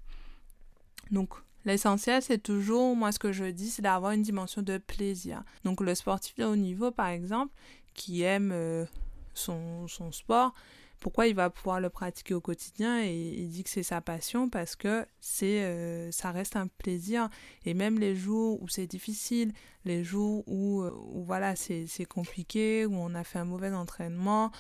Donc, 1.12 1.34
l'essentiel, 1.66 2.22
c'est 2.22 2.40
toujours, 2.40 2.96
moi, 2.96 3.12
ce 3.12 3.20
que 3.20 3.32
je 3.32 3.46
dis, 3.46 3.70
c'est 3.70 3.82
d'avoir 3.82 4.12
une 4.12 4.22
dimension 4.22 4.62
de 4.62 4.78
plaisir. 4.78 5.44
Donc, 5.64 5.82
le 5.82 5.96
sportif 5.96 6.36
de 6.36 6.44
haut 6.44 6.56
niveau, 6.56 6.92
par 6.92 7.08
exemple, 7.08 7.54
qui 7.94 8.22
aime 8.22 8.52
euh, 8.52 8.86
son, 9.34 9.88
son 9.88 10.12
sport, 10.12 10.54
pourquoi 11.00 11.28
il 11.28 11.36
va 11.36 11.50
pouvoir 11.50 11.80
le 11.80 11.90
pratiquer 11.90 12.34
au 12.34 12.42
quotidien 12.42 13.02
et 13.04 13.14
il 13.14 13.50
dit 13.50 13.64
que 13.64 13.70
c'est 13.70 13.84
sa 13.84 14.02
passion 14.02 14.50
parce 14.50 14.76
que 14.76 15.06
c'est 15.20 15.64
euh, 15.64 16.12
ça 16.12 16.32
reste 16.32 16.56
un 16.56 16.68
plaisir 16.68 17.30
et 17.66 17.74
même 17.74 18.00
les 18.00 18.16
jours 18.16 18.62
où 18.62 18.68
c'est 18.68 18.88
difficile 18.88 19.54
les 19.86 20.04
jours 20.04 20.44
où, 20.48 20.82
euh, 20.82 20.92
où 21.12 21.24
voilà 21.24 21.56
c'est 21.56 22.06
compliqué 22.08 22.86
où 22.86 22.96
on 22.96 23.16
a 23.16 23.24
fait 23.24 23.40
un 23.40 23.46
mauvais 23.46 23.72
entraînement 23.72 24.52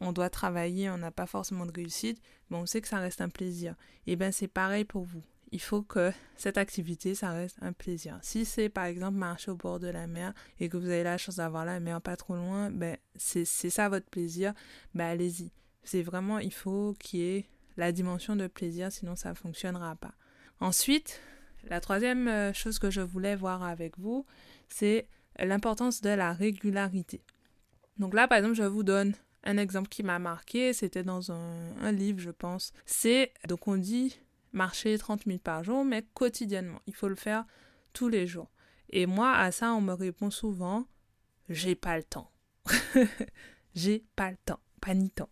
on 0.00 0.12
doit 0.12 0.30
travailler 0.30 0.90
on 0.90 0.98
n'a 0.98 1.10
pas 1.10 1.26
forcément 1.26 1.66
de 1.66 1.72
réussite 1.72 2.20
mais 2.50 2.56
on 2.56 2.66
sait 2.66 2.80
que 2.80 2.88
ça 2.88 2.98
reste 2.98 3.20
un 3.20 3.28
plaisir 3.28 3.74
et 4.06 4.16
ben 4.16 4.32
c'est 4.32 4.48
pareil 4.48 4.84
pour 4.84 5.04
vous 5.04 5.22
il 5.52 5.60
faut 5.60 5.82
que 5.82 6.12
cette 6.36 6.58
activité, 6.58 7.14
ça 7.14 7.30
reste 7.30 7.56
un 7.60 7.72
plaisir. 7.72 8.18
Si 8.22 8.44
c'est 8.44 8.68
par 8.68 8.84
exemple 8.84 9.16
marcher 9.16 9.50
au 9.50 9.56
bord 9.56 9.78
de 9.78 9.86
la 9.88 10.06
mer 10.06 10.34
et 10.60 10.68
que 10.68 10.76
vous 10.76 10.88
avez 10.88 11.02
la 11.02 11.18
chance 11.18 11.36
d'avoir 11.36 11.64
la 11.64 11.80
mer 11.80 12.00
pas 12.00 12.16
trop 12.16 12.34
loin, 12.34 12.70
ben 12.70 12.96
c'est 13.14 13.44
ça 13.44 13.88
votre 13.88 14.06
plaisir, 14.06 14.52
ben 14.94 15.06
allez-y. 15.06 15.52
C'est 15.86 16.02
vraiment, 16.02 16.40
il 16.40 16.52
faut 16.52 16.94
qu'il 16.98 17.20
y 17.20 17.36
ait 17.36 17.46
la 17.76 17.92
dimension 17.92 18.34
de 18.34 18.48
plaisir, 18.48 18.90
sinon 18.90 19.14
ça 19.16 19.30
ne 19.30 19.34
fonctionnera 19.34 19.94
pas. 19.96 20.14
Ensuite, 20.60 21.20
la 21.64 21.80
troisième 21.80 22.26
euh, 22.28 22.52
chose 22.52 22.78
que 22.78 22.90
je 22.90 23.00
voulais 23.00 23.36
voir 23.36 23.62
avec 23.62 23.98
vous, 23.98 24.26
c'est 24.68 25.08
l'importance 25.38 26.00
de 26.00 26.10
la 26.10 26.32
régularité. 26.32 27.22
Donc 27.98 28.14
là, 28.14 28.26
par 28.26 28.38
exemple, 28.38 28.56
je 28.56 28.64
vous 28.64 28.82
donne 28.82 29.14
un 29.44 29.58
exemple 29.58 29.88
qui 29.88 30.02
m'a 30.02 30.18
marqué, 30.18 30.72
c'était 30.72 31.04
dans 31.04 31.30
un, 31.30 31.92
livre, 31.92 32.18
je 32.18 32.30
pense. 32.30 32.72
C'est, 32.84 33.32
donc 33.48 33.68
on 33.68 33.76
dit 33.76 34.18
marcher 34.52 34.98
30 34.98 35.26
minutes 35.26 35.42
par 35.44 35.62
jour, 35.62 35.84
mais 35.84 36.04
quotidiennement. 36.14 36.80
Il 36.86 36.94
faut 36.94 37.08
le 37.08 37.14
faire 37.14 37.44
tous 37.92 38.08
les 38.08 38.26
jours. 38.26 38.50
Et 38.90 39.06
moi, 39.06 39.32
à 39.32 39.52
ça, 39.52 39.72
on 39.72 39.80
me 39.80 39.92
répond 39.92 40.30
souvent, 40.30 40.86
j'ai 41.48 41.76
pas 41.76 41.96
le 41.96 42.02
temps. 42.02 42.30
j'ai 43.74 44.04
pas 44.16 44.30
le 44.30 44.36
temps, 44.44 44.60
pas 44.80 44.94
ni 44.94 45.10
temps. 45.10 45.30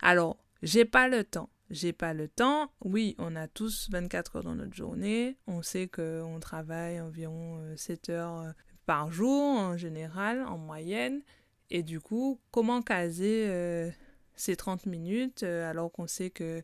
Alors, 0.00 0.38
j'ai 0.62 0.84
pas 0.84 1.08
le 1.08 1.24
temps. 1.24 1.50
J'ai 1.72 1.94
pas 1.94 2.12
le 2.12 2.28
temps. 2.28 2.70
Oui, 2.84 3.14
on 3.18 3.34
a 3.34 3.48
tous 3.48 3.88
24 3.90 4.36
heures 4.36 4.42
dans 4.44 4.54
notre 4.54 4.74
journée. 4.74 5.38
On 5.46 5.62
sait 5.62 5.88
qu'on 5.88 6.38
travaille 6.38 7.00
environ 7.00 7.62
7 7.76 8.10
euh, 8.10 8.12
heures 8.12 8.40
euh, 8.40 8.50
par 8.84 9.10
jour 9.10 9.58
en 9.58 9.78
général, 9.78 10.42
en 10.42 10.58
moyenne. 10.58 11.22
Et 11.70 11.82
du 11.82 11.98
coup, 11.98 12.38
comment 12.50 12.82
caser 12.82 13.46
euh, 13.48 13.90
ces 14.36 14.54
30 14.54 14.84
minutes 14.84 15.44
alors 15.44 15.90
qu'on 15.90 16.06
sait 16.06 16.28
que 16.28 16.62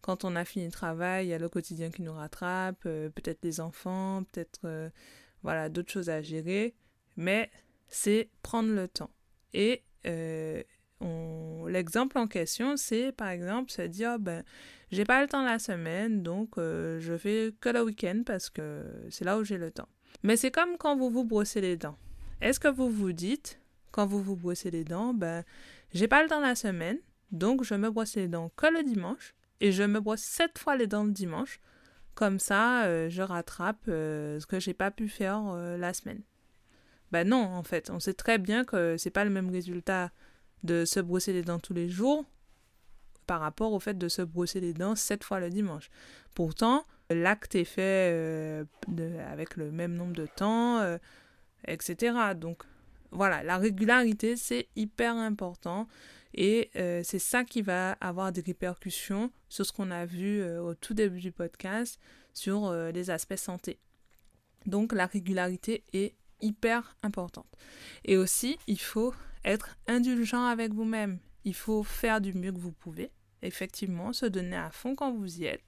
quand 0.00 0.24
on 0.24 0.34
a 0.34 0.44
fini 0.44 0.64
le 0.64 0.72
travail, 0.72 1.26
il 1.26 1.28
y 1.28 1.34
a 1.34 1.38
le 1.38 1.48
quotidien 1.48 1.90
qui 1.90 2.02
nous 2.02 2.12
rattrape, 2.12 2.80
peut-être 2.82 3.44
les 3.44 3.60
enfants, 3.60 4.24
peut-être 4.24 4.90
voilà 5.42 5.68
d'autres 5.68 5.92
choses 5.92 6.10
à 6.10 6.20
gérer. 6.22 6.74
Mais 7.16 7.50
c'est 7.86 8.30
prendre 8.42 8.70
le 8.70 8.88
temps. 8.88 9.10
Et 9.54 9.84
l'exemple 11.68 12.18
en 12.18 12.26
question, 12.26 12.76
c'est 12.76 13.12
par 13.12 13.28
exemple 13.28 13.70
se 13.70 13.82
dire 13.82 14.18
ben 14.18 14.42
j'ai 14.90 15.04
pas 15.04 15.20
le 15.22 15.28
temps 15.28 15.44
la 15.44 15.58
semaine, 15.58 16.22
donc 16.22 16.58
euh, 16.58 16.98
je 17.00 17.16
fais 17.16 17.54
que 17.60 17.68
le 17.68 17.82
week-end 17.82 18.22
parce 18.24 18.50
que 18.50 18.84
c'est 19.10 19.24
là 19.24 19.38
où 19.38 19.44
j'ai 19.44 19.58
le 19.58 19.70
temps. 19.70 19.88
Mais 20.22 20.36
c'est 20.36 20.50
comme 20.50 20.76
quand 20.78 20.96
vous 20.96 21.10
vous 21.10 21.24
brossez 21.24 21.60
les 21.60 21.76
dents. 21.76 21.98
Est-ce 22.40 22.58
que 22.58 22.68
vous 22.68 22.90
vous 22.90 23.12
dites 23.12 23.60
quand 23.90 24.06
vous 24.06 24.22
vous 24.22 24.36
brossez 24.36 24.70
les 24.70 24.84
dents, 24.84 25.14
ben 25.14 25.44
j'ai 25.92 26.08
pas 26.08 26.22
le 26.22 26.28
temps 26.28 26.40
la 26.40 26.54
semaine, 26.54 26.98
donc 27.32 27.64
je 27.64 27.74
me 27.74 27.90
brosse 27.90 28.16
les 28.16 28.28
dents 28.28 28.50
que 28.56 28.66
le 28.66 28.82
dimanche 28.82 29.34
et 29.60 29.72
je 29.72 29.82
me 29.82 30.00
brosse 30.00 30.20
sept 30.20 30.58
fois 30.58 30.76
les 30.76 30.86
dents 30.86 31.04
le 31.04 31.12
dimanche. 31.12 31.60
Comme 32.14 32.40
ça, 32.40 32.84
euh, 32.84 33.08
je 33.08 33.22
rattrape 33.22 33.84
euh, 33.88 34.40
ce 34.40 34.46
que 34.46 34.58
j'ai 34.58 34.74
pas 34.74 34.90
pu 34.90 35.08
faire 35.08 35.42
la 35.78 35.94
semaine. 35.94 36.22
Ben 37.12 37.26
non, 37.26 37.42
en 37.42 37.62
fait, 37.62 37.90
on 37.90 38.00
sait 38.00 38.14
très 38.14 38.38
bien 38.38 38.64
que 38.64 38.96
c'est 38.98 39.10
pas 39.10 39.24
le 39.24 39.30
même 39.30 39.50
résultat 39.50 40.10
de 40.64 40.84
se 40.84 41.00
brosser 41.00 41.32
les 41.32 41.42
dents 41.42 41.58
tous 41.58 41.74
les 41.74 41.88
jours 41.88 42.24
par 43.28 43.40
rapport 43.40 43.72
au 43.72 43.78
fait 43.78 43.96
de 43.96 44.08
se 44.08 44.22
brosser 44.22 44.60
les 44.60 44.72
dents 44.72 44.96
sept 44.96 45.22
fois 45.22 45.38
le 45.38 45.50
dimanche. 45.50 45.90
Pourtant, 46.34 46.84
l'acte 47.10 47.54
est 47.54 47.64
fait 47.64 48.10
euh, 48.10 48.64
avec 49.30 49.56
le 49.56 49.70
même 49.70 49.94
nombre 49.94 50.14
de 50.14 50.26
temps, 50.26 50.78
euh, 50.78 50.98
etc. 51.66 52.16
Donc 52.34 52.62
voilà, 53.10 53.42
la 53.42 53.58
régularité, 53.58 54.36
c'est 54.36 54.68
hyper 54.76 55.14
important 55.14 55.88
et 56.34 56.70
euh, 56.76 57.02
c'est 57.04 57.18
ça 57.18 57.44
qui 57.44 57.62
va 57.62 57.92
avoir 58.00 58.32
des 58.32 58.40
répercussions 58.40 59.30
sur 59.48 59.66
ce 59.66 59.72
qu'on 59.72 59.90
a 59.90 60.06
vu 60.06 60.42
au 60.58 60.74
tout 60.74 60.94
début 60.94 61.20
du 61.20 61.32
podcast 61.32 62.00
sur 62.32 62.72
les 62.72 63.10
aspects 63.10 63.36
santé. 63.36 63.78
Donc 64.66 64.92
la 64.92 65.06
régularité 65.06 65.84
est 65.92 66.14
hyper 66.40 66.96
importante. 67.02 67.46
Et 68.04 68.16
aussi, 68.16 68.58
il 68.66 68.80
faut 68.80 69.12
être 69.44 69.76
indulgent 69.86 70.44
avec 70.44 70.72
vous-même. 70.72 71.18
Il 71.44 71.54
faut 71.54 71.82
faire 71.82 72.20
du 72.20 72.34
mieux 72.34 72.52
que 72.52 72.58
vous 72.58 72.72
pouvez. 72.72 73.10
Effectivement, 73.42 74.12
se 74.12 74.26
donner 74.26 74.56
à 74.56 74.70
fond 74.70 74.96
quand 74.96 75.12
vous 75.12 75.40
y 75.40 75.44
êtes. 75.44 75.64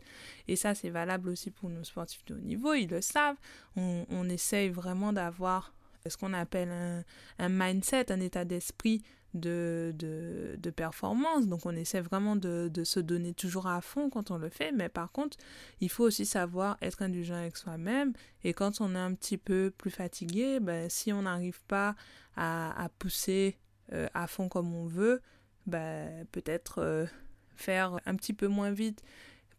Et 0.48 0.56
ça, 0.56 0.74
c'est 0.74 0.90
valable 0.90 1.28
aussi 1.28 1.50
pour 1.50 1.70
nos 1.70 1.85
sportifs 1.85 2.24
de 2.24 2.35
haut 2.35 2.40
niveau. 2.40 2.74
Ils 2.74 2.88
le 2.88 3.00
savent. 3.00 3.37
On, 3.76 4.28
essaye 4.28 4.70
vraiment 4.70 5.12
d'avoir 5.12 5.72
ce 6.06 6.16
qu'on 6.16 6.33
appelle 6.33 7.04
un, 7.38 7.48
mindset, 7.48 8.11
un 8.11 8.20
état 8.20 8.44
d'esprit 8.44 9.02
de, 9.34 9.94
de, 9.96 10.70
performance. 10.70 11.46
Donc 11.46 11.66
on 11.66 11.74
essaie 11.74 12.00
vraiment 12.00 12.36
de, 12.36 12.70
de, 12.72 12.84
se 12.84 13.00
donner 13.00 13.34
toujours 13.34 13.66
à 13.66 13.80
fond 13.80 14.08
quand 14.10 14.30
on 14.30 14.38
le 14.38 14.48
fait. 14.48 14.72
Mais 14.72 14.88
par 14.88 15.12
contre, 15.12 15.36
il 15.80 15.90
faut 15.90 16.04
aussi 16.04 16.26
savoir 16.26 16.76
être 16.80 17.02
indulgent 17.02 17.34
avec 17.34 17.56
soi-même. 17.56 18.12
Et 18.44 18.52
quand 18.52 18.80
on 18.80 18.94
est 18.94 18.98
un 18.98 19.14
petit 19.14 19.36
peu 19.36 19.72
plus 19.76 19.90
fatigué, 19.90 20.60
ben, 20.60 20.88
si 20.88 21.12
on 21.12 21.22
n'arrive 21.22 21.60
pas 21.68 21.94
à, 22.36 22.84
à 22.84 22.88
pousser 22.88 23.58
euh, 23.92 24.08
à 24.14 24.26
fond 24.26 24.48
comme 24.48 24.74
on 24.74 24.86
veut, 24.86 25.20
ben, 25.66 26.26
peut-être 26.32 26.78
euh, 26.78 27.06
faire 27.56 27.98
un 28.06 28.14
petit 28.14 28.32
peu 28.32 28.46
moins 28.46 28.70
vite 28.70 29.02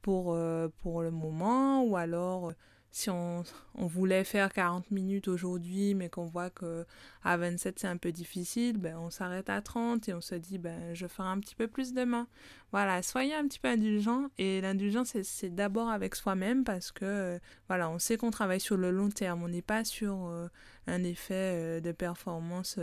pour, 0.01 0.33
euh, 0.33 0.69
pour 0.81 1.01
le 1.01 1.11
moment 1.11 1.83
ou 1.83 1.97
alors 1.97 2.53
si 2.91 3.09
on, 3.09 3.43
voulait 3.75 4.25
faire 4.25 4.51
40 4.51 4.91
minutes 4.91 5.27
aujourd'hui, 5.29 5.95
mais 5.95 6.09
qu'on 6.09 6.25
voit 6.25 6.49
que 6.49 6.85
à 7.23 7.37
27 7.37 7.79
c'est 7.79 7.87
un 7.87 7.97
peu 7.97 8.11
difficile, 8.11 8.77
ben 8.77 8.97
on 8.97 9.09
s'arrête 9.09 9.49
à 9.49 9.61
30 9.61 10.09
et 10.09 10.13
on 10.13 10.21
se 10.21 10.35
dit 10.35 10.57
ben 10.57 10.93
je 10.93 11.07
ferai 11.07 11.29
un 11.29 11.39
petit 11.39 11.55
peu 11.55 11.67
plus 11.67 11.93
demain. 11.93 12.27
Voilà, 12.71 13.01
soyez 13.01 13.33
un 13.33 13.47
petit 13.47 13.59
peu 13.59 13.69
indulgent 13.69 14.29
et 14.37 14.61
l'indulgence 14.61 15.15
c'est 15.23 15.55
d'abord 15.55 15.89
avec 15.89 16.15
soi-même 16.15 16.63
parce 16.63 16.91
que 16.91 17.05
euh, 17.05 17.39
voilà, 17.67 17.89
on 17.89 17.99
sait 17.99 18.17
qu'on 18.17 18.31
travaille 18.31 18.61
sur 18.61 18.77
le 18.77 18.91
long 18.91 19.09
terme, 19.09 19.43
on 19.43 19.49
n'est 19.49 19.61
pas 19.61 19.83
sur 19.85 20.27
euh, 20.27 20.47
un 20.87 21.03
effet 21.03 21.79
euh, 21.79 21.79
de 21.81 21.91
performance 21.91 22.77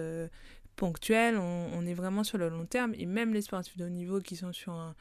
ponctuel, 0.79 1.37
on, 1.37 1.85
est 1.87 1.93
vraiment 1.93 2.23
sur 2.23 2.39
le 2.39 2.49
long 2.49 2.65
terme 2.65 2.95
et 2.97 3.05
même 3.05 3.35
les 3.35 3.43
sportifs 3.43 3.77
de 3.77 3.85
haut 3.85 3.91
niveau 3.91 4.21
qui 4.21 4.37
sont 4.37 4.53
sur 4.53 4.73
un, 4.73 4.95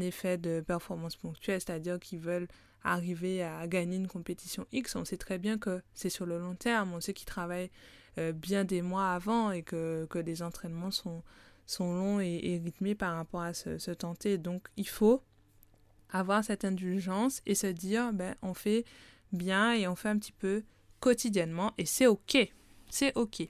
effet 0.00 0.38
de 0.38 0.60
performance 0.60 1.16
ponctuelle, 1.16 1.60
c'est-à-dire 1.60 1.98
qu'ils 1.98 2.18
veulent 2.18 2.48
arriver 2.82 3.42
à 3.42 3.66
gagner 3.66 3.96
une 3.96 4.08
compétition 4.08 4.66
X, 4.72 4.96
on 4.96 5.04
sait 5.04 5.16
très 5.16 5.38
bien 5.38 5.56
que 5.58 5.82
c'est 5.94 6.10
sur 6.10 6.26
le 6.26 6.38
long 6.38 6.54
terme, 6.54 6.92
on 6.94 7.00
sait 7.00 7.14
qu'ils 7.14 7.26
travaillent 7.26 7.70
euh, 8.18 8.32
bien 8.32 8.64
des 8.64 8.82
mois 8.82 9.12
avant 9.12 9.52
et 9.52 9.62
que, 9.62 10.06
que 10.10 10.18
les 10.18 10.42
entraînements 10.42 10.90
sont, 10.90 11.22
sont 11.66 11.94
longs 11.94 12.20
et, 12.20 12.60
rythmés 12.64 12.94
par 12.94 13.14
rapport 13.14 13.42
à 13.42 13.54
ce, 13.54 13.78
ce 13.78 13.90
tenter. 13.92 14.36
Donc 14.38 14.68
il 14.76 14.88
faut 14.88 15.22
avoir 16.10 16.42
cette 16.44 16.64
indulgence 16.64 17.40
et 17.46 17.54
se 17.54 17.68
dire, 17.68 18.12
ben, 18.12 18.34
on 18.42 18.54
fait 18.54 18.84
bien 19.32 19.74
et 19.74 19.86
on 19.86 19.94
fait 19.94 20.08
un 20.08 20.18
petit 20.18 20.32
peu 20.32 20.64
quotidiennement 20.98 21.72
et 21.78 21.86
c'est 21.86 22.06
ok. 22.06 22.36
C'est 22.90 23.16
ok. 23.16 23.48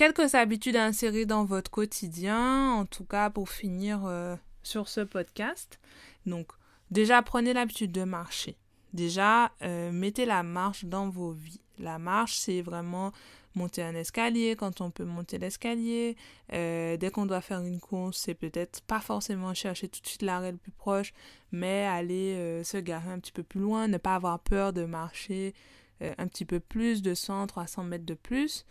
Quelques 0.00 0.34
habitudes 0.34 0.76
à 0.76 0.86
insérer 0.86 1.26
dans 1.26 1.44
votre 1.44 1.70
quotidien, 1.70 2.70
en 2.72 2.86
tout 2.86 3.04
cas 3.04 3.28
pour 3.28 3.50
finir 3.50 4.06
euh, 4.06 4.34
sur 4.62 4.88
ce 4.88 5.02
podcast. 5.02 5.78
Donc, 6.24 6.52
Déjà, 6.90 7.20
prenez 7.20 7.52
l'habitude 7.52 7.92
de 7.92 8.04
marcher. 8.04 8.56
Déjà, 8.94 9.52
euh, 9.60 9.92
mettez 9.92 10.24
la 10.24 10.42
marche 10.42 10.86
dans 10.86 11.10
vos 11.10 11.32
vies. 11.32 11.60
La 11.78 11.98
marche, 11.98 12.38
c'est 12.38 12.62
vraiment 12.62 13.12
monter 13.54 13.82
un 13.82 13.94
escalier 13.94 14.56
quand 14.56 14.80
on 14.80 14.90
peut 14.90 15.04
monter 15.04 15.36
l'escalier. 15.36 16.16
Euh, 16.54 16.96
dès 16.96 17.10
qu'on 17.10 17.26
doit 17.26 17.42
faire 17.42 17.60
une 17.60 17.78
course, 17.78 18.16
c'est 18.16 18.32
peut-être 18.32 18.80
pas 18.80 19.00
forcément 19.00 19.52
chercher 19.52 19.88
tout 19.88 20.00
de 20.00 20.06
suite 20.06 20.22
l'arrêt 20.22 20.52
le 20.52 20.56
plus 20.56 20.72
proche, 20.72 21.12
mais 21.52 21.84
aller 21.84 22.62
se 22.64 22.78
garer 22.78 23.10
un 23.10 23.18
petit 23.18 23.32
peu 23.32 23.42
plus 23.42 23.60
loin, 23.60 23.86
ne 23.86 23.98
pas 23.98 24.14
avoir 24.14 24.38
peur 24.38 24.72
de 24.72 24.86
marcher 24.86 25.52
un 26.00 26.26
petit 26.26 26.46
peu 26.46 26.58
plus, 26.58 27.02
de 27.02 27.12
100, 27.12 27.48
300 27.48 27.84
mètres 27.84 28.06
de 28.06 28.14
plus. 28.14 28.64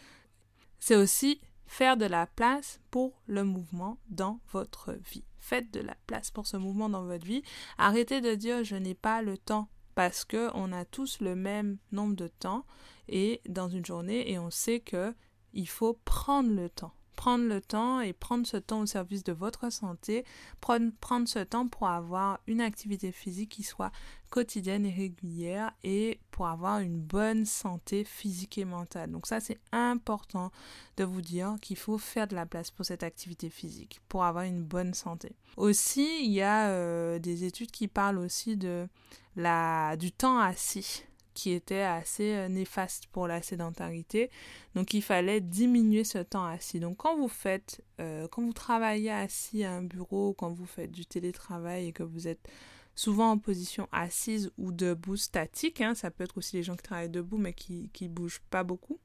C'est 0.79 0.95
aussi 0.95 1.41
faire 1.67 1.97
de 1.97 2.05
la 2.05 2.27
place 2.27 2.79
pour 2.89 3.21
le 3.27 3.43
mouvement 3.43 3.99
dans 4.09 4.39
votre 4.51 4.93
vie. 4.93 5.23
Faites 5.39 5.71
de 5.71 5.79
la 5.79 5.95
place 6.07 6.31
pour 6.31 6.47
ce 6.47 6.57
mouvement 6.57 6.89
dans 6.89 7.05
votre 7.05 7.25
vie. 7.25 7.43
Arrêtez 7.77 8.21
de 8.21 8.35
dire 8.35 8.63
je 8.63 8.75
n'ai 8.75 8.95
pas 8.95 9.21
le 9.21 9.37
temps 9.37 9.69
parce 9.95 10.25
que 10.25 10.49
on 10.53 10.71
a 10.71 10.85
tous 10.85 11.19
le 11.21 11.35
même 11.35 11.77
nombre 11.91 12.15
de 12.15 12.27
temps 12.27 12.65
et 13.07 13.41
dans 13.47 13.69
une 13.69 13.85
journée 13.85 14.31
et 14.31 14.39
on 14.39 14.49
sait 14.49 14.79
que 14.79 15.13
il 15.53 15.67
faut 15.67 15.99
prendre 16.05 16.51
le 16.51 16.69
temps 16.69 16.93
prendre 17.19 17.49
le 17.49 17.59
temps 17.59 17.99
et 17.99 18.13
prendre 18.13 18.47
ce 18.47 18.55
temps 18.55 18.79
au 18.79 18.85
service 18.85 19.25
de 19.25 19.33
votre 19.33 19.69
santé, 19.73 20.23
prendre, 20.61 21.27
ce 21.27 21.39
temps 21.39 21.67
pour 21.67 21.89
avoir 21.89 22.39
une 22.47 22.61
activité 22.61 23.11
physique 23.11 23.49
qui 23.49 23.63
soit 23.63 23.91
quotidienne 24.29 24.85
et 24.85 24.93
régulière 24.93 25.73
et 25.83 26.21
pour 26.31 26.47
avoir 26.47 26.79
une 26.79 26.97
bonne 26.97 27.45
santé 27.45 28.05
physique 28.05 28.57
et 28.57 28.63
mentale. 28.63 29.11
Donc 29.11 29.27
ça, 29.27 29.41
c'est 29.41 29.59
important 29.73 30.49
de 30.95 31.03
vous 31.03 31.19
dire 31.19 31.57
qu'il 31.61 31.75
faut 31.75 31.97
faire 31.97 32.25
de 32.25 32.35
la 32.35 32.45
place 32.45 32.71
pour 32.71 32.85
cette 32.85 33.03
activité 33.03 33.49
physique, 33.49 33.99
pour 34.07 34.23
avoir 34.23 34.45
une 34.45 34.63
bonne 34.63 34.93
santé. 34.93 35.33
Aussi, 35.57 36.21
il 36.23 36.31
y 36.31 36.41
a 36.41 36.69
euh, 36.69 37.19
des 37.19 37.43
études 37.43 37.71
qui 37.71 37.89
parlent 37.89 38.19
aussi 38.19 38.55
de 38.55 38.87
la, 39.35 39.97
du 39.97 40.13
temps 40.13 40.39
assis 40.39 41.03
qui 41.39 41.51
était 41.51 41.83
assez 41.83 42.33
euh, 42.33 42.49
néfaste 42.49 43.07
pour 43.07 43.25
la 43.25 43.41
sédentarité. 43.41 44.29
Donc 44.75 44.93
il 44.93 45.01
fallait 45.01 45.39
diminuer 45.39 46.03
ce 46.03 46.17
temps 46.17 46.43
assis. 46.43 46.81
Donc 46.81 46.97
quand 46.97 47.15
vous 47.15 47.29
faites, 47.29 47.81
euh, 48.01 48.27
quand 48.27 48.41
vous 48.41 48.51
travaillez 48.51 49.09
assis 49.09 49.63
à 49.63 49.71
un 49.71 49.81
bureau, 49.81 50.33
quand 50.33 50.51
vous 50.51 50.65
faites 50.65 50.91
du 50.91 51.05
télétravail 51.05 51.87
et 51.87 51.93
que 51.93 52.03
vous 52.03 52.27
êtes 52.27 52.45
souvent 52.93 53.31
en 53.31 53.37
position 53.37 53.87
assise 53.93 54.51
ou 54.57 54.73
debout 54.73 55.15
statique, 55.15 55.79
hein, 55.79 55.95
ça 55.95 56.11
peut 56.11 56.25
être 56.25 56.37
aussi 56.37 56.57
les 56.57 56.63
gens 56.63 56.75
qui 56.75 56.83
travaillent 56.83 57.09
debout 57.09 57.37
mais 57.37 57.53
qui 57.53 57.89
ne 58.01 58.07
bougent 58.09 58.41
pas 58.49 58.65
beaucoup, 58.65 58.99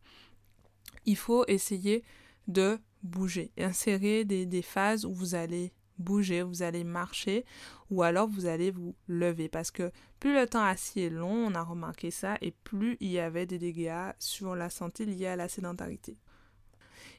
il 1.06 1.16
faut 1.16 1.44
essayer 1.46 2.02
de 2.48 2.80
bouger, 3.04 3.52
insérer 3.56 4.24
des, 4.24 4.44
des 4.44 4.62
phases 4.62 5.04
où 5.04 5.14
vous 5.14 5.36
allez 5.36 5.72
bouger, 5.98 6.42
vous 6.42 6.62
allez 6.62 6.84
marcher 6.84 7.44
ou 7.90 8.02
alors 8.02 8.28
vous 8.28 8.46
allez 8.46 8.70
vous 8.70 8.94
lever 9.08 9.48
parce 9.48 9.70
que 9.70 9.90
plus 10.20 10.34
le 10.34 10.46
temps 10.46 10.64
assis 10.64 11.00
est 11.00 11.10
long, 11.10 11.46
on 11.46 11.54
a 11.54 11.62
remarqué 11.62 12.10
ça, 12.10 12.36
et 12.40 12.50
plus 12.50 12.96
il 13.00 13.10
y 13.10 13.18
avait 13.18 13.46
des 13.46 13.58
dégâts 13.58 14.12
sur 14.18 14.56
la 14.56 14.70
santé 14.70 15.04
liés 15.04 15.26
à 15.26 15.36
la 15.36 15.48
sédentarité. 15.48 16.16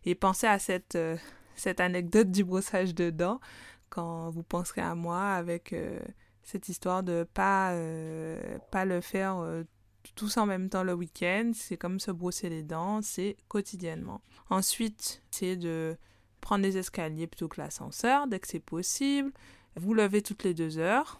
Et 0.05 0.15
pensez 0.15 0.47
à 0.47 0.59
cette, 0.59 0.95
euh, 0.95 1.17
cette 1.55 1.79
anecdote 1.79 2.31
du 2.31 2.43
brossage 2.43 2.95
de 2.95 3.09
dents 3.09 3.39
quand 3.89 4.29
vous 4.31 4.43
penserez 4.43 4.81
à 4.81 4.95
moi 4.95 5.21
avec 5.33 5.71
euh, 5.73 5.99
cette 6.43 6.67
histoire 6.67 7.03
de 7.03 7.27
pas, 7.33 7.73
euh, 7.73 8.57
pas 8.71 8.85
le 8.85 9.01
faire 9.01 9.63
tous 10.15 10.37
en 10.37 10.45
même 10.45 10.69
temps 10.69 10.83
le 10.83 10.93
week-end. 10.93 11.51
C'est 11.53 11.77
comme 11.77 11.99
se 11.99 12.11
brosser 12.11 12.49
les 12.49 12.63
dents, 12.63 13.01
c'est 13.01 13.37
quotidiennement. 13.47 14.21
Ensuite, 14.49 15.23
c'est 15.31 15.55
de 15.55 15.97
prendre 16.45 16.63
les 16.63 16.77
escaliers 16.77 17.25
plutôt 17.25 17.47
que 17.47 17.59
l'ascenseur 17.59 18.27
dès 18.27 18.39
que 18.39 18.47
c'est 18.47 18.59
possible. 18.59 19.31
Vous 19.75 19.95
levez 19.95 20.21
toutes 20.21 20.43
les 20.43 20.53
deux 20.53 20.77
heures. 20.77 21.19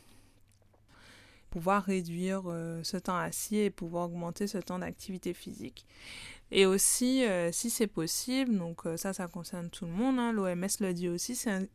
Pouvoir 1.49 1.83
réduire 1.83 2.43
euh, 2.45 2.81
ce 2.83 2.97
temps 2.97 3.17
assis 3.17 3.57
et 3.57 3.71
pouvoir 3.71 4.05
augmenter 4.05 4.45
ce 4.45 4.59
temps 4.59 4.77
d'activité 4.77 5.33
physique. 5.33 5.88
Et 6.51 6.67
aussi, 6.67 7.25
euh, 7.25 7.51
si 7.51 7.71
c'est 7.71 7.88
possible, 7.88 8.55
donc 8.55 8.85
euh, 8.85 8.97
ça, 8.97 9.13
ça 9.13 9.27
concerne 9.27 9.71
tout 9.71 9.85
le 9.85 9.91
monde, 9.91 10.19
hein, 10.19 10.31
l'OMS 10.31 10.67
le 10.79 10.93
dit 10.93 11.09
aussi, 11.09 11.35
c'est 11.35 11.69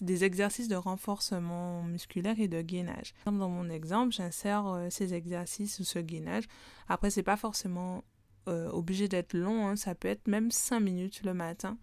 des 0.00 0.24
exercices 0.24 0.68
de 0.68 0.76
renforcement 0.76 1.82
musculaire 1.82 2.40
et 2.40 2.48
de 2.48 2.62
gainage. 2.62 3.12
Dans 3.26 3.50
mon 3.50 3.68
exemple, 3.68 4.14
j'insère 4.14 4.86
ces 4.88 5.12
exercices 5.12 5.78
ou 5.78 5.84
ce 5.84 5.98
gainage. 5.98 6.44
Après, 6.88 7.10
c'est 7.10 7.22
pas 7.22 7.36
forcément 7.36 8.02
obligé 8.46 9.08
d'être 9.08 9.34
long, 9.34 9.66
hein. 9.66 9.76
ça 9.76 9.96
peut 9.96 10.06
être 10.06 10.28
même 10.28 10.52
5 10.52 10.78
minutes 10.78 11.22
le 11.24 11.34
matin. 11.34 11.76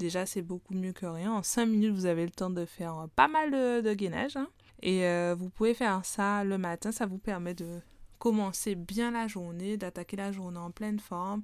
Déjà, 0.00 0.24
c'est 0.24 0.40
beaucoup 0.40 0.72
mieux 0.72 0.94
que 0.94 1.04
rien. 1.04 1.30
En 1.30 1.42
5 1.42 1.66
minutes, 1.66 1.92
vous 1.92 2.06
avez 2.06 2.24
le 2.24 2.30
temps 2.30 2.48
de 2.48 2.64
faire 2.64 2.98
euh, 3.00 3.06
pas 3.16 3.28
mal 3.28 3.50
de, 3.50 3.92
gainage. 3.92 4.34
Hein. 4.34 4.48
Et 4.82 5.04
euh, 5.04 5.36
vous 5.38 5.50
pouvez 5.50 5.74
faire 5.74 6.06
ça 6.06 6.42
le 6.42 6.56
matin. 6.56 6.90
Ça 6.90 7.04
vous 7.04 7.18
permet 7.18 7.52
de 7.52 7.80
commencer 8.18 8.76
bien 8.76 9.10
la 9.10 9.28
journée, 9.28 9.76
d'attaquer 9.76 10.16
la 10.16 10.32
journée 10.32 10.58
en 10.58 10.70
pleine 10.70 10.98
forme, 11.00 11.42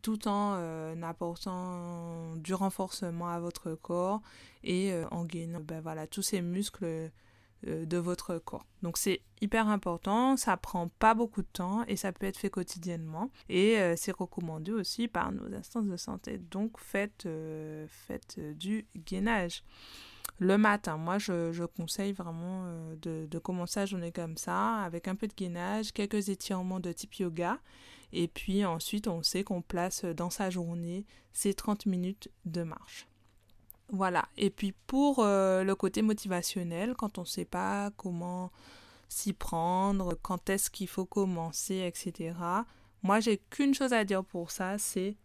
tout 0.00 0.26
en 0.26 0.54
euh, 0.56 0.94
apportant 1.02 2.34
du 2.36 2.54
renforcement 2.54 3.28
à 3.28 3.40
votre 3.40 3.74
corps 3.74 4.22
et 4.64 4.92
en 5.10 5.24
gainant 5.24 5.60
ben 5.60 5.82
tous 6.10 6.22
ces 6.22 6.40
muscles 6.42 7.10
de 7.66 7.98
votre 7.98 8.38
corps. 8.38 8.64
Donc 8.82 8.98
c'est 8.98 9.20
hyper 9.40 9.68
important, 9.68 10.36
ça 10.36 10.56
prend 10.56 10.88
pas 10.88 11.14
beaucoup 11.14 11.42
de 11.42 11.48
temps 11.52 11.84
et 11.88 11.96
ça 11.96 12.12
peut 12.12 12.26
être 12.26 12.36
fait 12.36 12.50
quotidiennement 12.50 13.30
et 13.48 13.78
euh, 13.78 13.94
c'est 13.96 14.14
recommandé 14.14 14.72
aussi 14.72 15.08
par 15.08 15.32
nos 15.32 15.52
instances 15.54 15.86
de 15.86 15.96
santé. 15.96 16.38
Donc 16.38 16.78
faites, 16.78 17.26
euh, 17.26 17.86
faites 17.88 18.38
du 18.56 18.86
gainage. 18.96 19.64
Le 20.38 20.56
matin, 20.56 20.96
moi 20.98 21.18
je, 21.18 21.64
conseille 21.64 22.12
vraiment 22.12 22.70
de, 23.02 23.26
de, 23.26 23.38
commencer 23.38 23.80
la 23.80 23.86
journée 23.86 24.12
comme 24.12 24.36
ça, 24.36 24.76
avec 24.82 25.08
un 25.08 25.16
peu 25.16 25.26
de 25.26 25.34
gainage, 25.34 25.92
quelques 25.92 26.28
étirements 26.28 26.78
de 26.78 26.92
type 26.92 27.16
yoga, 27.16 27.58
et 28.12 28.28
puis 28.28 28.64
ensuite 28.64 29.08
on 29.08 29.22
sait 29.24 29.42
qu'on 29.42 29.62
place 29.62 30.04
dans 30.04 30.30
sa 30.30 30.48
journée 30.50 31.06
ces 31.32 31.54
30 31.54 31.86
minutes 31.86 32.28
de 32.44 32.62
marche. 32.62 33.07
Voilà. 33.90 34.28
Et 34.36 34.50
puis 34.50 34.72
pour 34.86 35.20
euh, 35.20 35.64
le 35.64 35.74
côté 35.74 36.02
motivationnel, 36.02 36.94
quand 36.94 37.18
on 37.18 37.22
ne 37.22 37.26
sait 37.26 37.44
pas 37.44 37.90
comment 37.96 38.50
s'y 39.08 39.32
prendre, 39.32 40.14
quand 40.22 40.50
est-ce 40.50 40.70
qu'il 40.70 40.88
faut 40.88 41.06
commencer, 41.06 41.76
etc. 41.86 42.34
Moi, 43.02 43.20
j'ai 43.20 43.38
qu'une 43.38 43.74
chose 43.74 43.92
à 43.92 44.04
dire 44.04 44.24
pour 44.24 44.50
ça, 44.50 44.76
c'est 44.78 45.16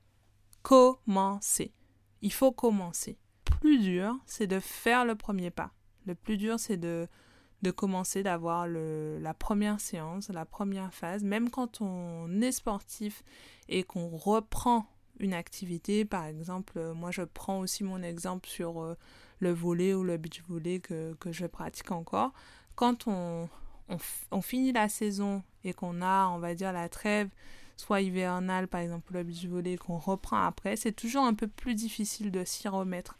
commencer. 0.61 1.73
Il 2.21 2.31
faut 2.31 2.51
commencer. 2.51 3.17
Plus 3.43 3.79
dur, 3.79 4.17
c'est 4.25 4.47
de 4.47 4.59
faire 4.59 5.05
le 5.05 5.15
premier 5.15 5.51
pas. 5.51 5.71
Le 6.05 6.15
plus 6.15 6.37
dur, 6.37 6.59
c'est 6.59 6.77
de, 6.77 7.07
de 7.61 7.71
commencer, 7.71 8.23
d'avoir 8.23 8.67
la 8.67 9.33
première 9.33 9.81
séance, 9.81 10.29
la 10.29 10.45
première 10.45 10.93
phase. 10.93 11.23
Même 11.23 11.49
quand 11.49 11.81
on 11.81 12.41
est 12.41 12.51
sportif 12.53 13.23
et 13.67 13.83
qu'on 13.83 14.09
reprend 14.09 14.85
une 15.19 15.33
activité. 15.33 16.05
Par 16.05 16.25
exemple, 16.25 16.93
moi 16.93 17.11
je 17.11 17.21
prends 17.21 17.59
aussi 17.59 17.83
mon 17.83 18.01
exemple 18.01 18.47
sur 18.47 18.95
le 19.39 19.51
volet 19.51 19.93
ou 19.93 20.03
le 20.03 20.17
beach 20.17 20.41
volley 20.47 20.79
que, 20.79 21.13
que 21.19 21.31
je 21.31 21.45
pratique 21.45 21.91
encore. 21.91 22.31
Quand 22.75 23.07
on, 23.07 23.49
on, 24.31 24.41
finit 24.41 24.71
la 24.71 24.89
saison 24.89 25.43
et 25.63 25.73
qu'on 25.73 26.01
a, 26.01 26.27
on 26.27 26.39
va 26.39 26.55
dire, 26.55 26.73
la 26.73 26.89
trêve, 26.89 27.29
soit 27.77 28.01
hivernale, 28.01 28.67
par 28.67 28.81
exemple, 28.81 29.13
le 29.13 29.23
beach 29.23 29.45
volley, 29.45 29.77
qu'on 29.77 29.97
reprend 29.97 30.43
après, 30.43 30.75
c'est 30.75 30.91
toujours 30.91 31.23
un 31.23 31.33
peu 31.33 31.47
plus 31.47 31.75
difficile 31.75 32.31
de 32.31 32.43
s'y 32.43 32.67
remettre. 32.67 33.19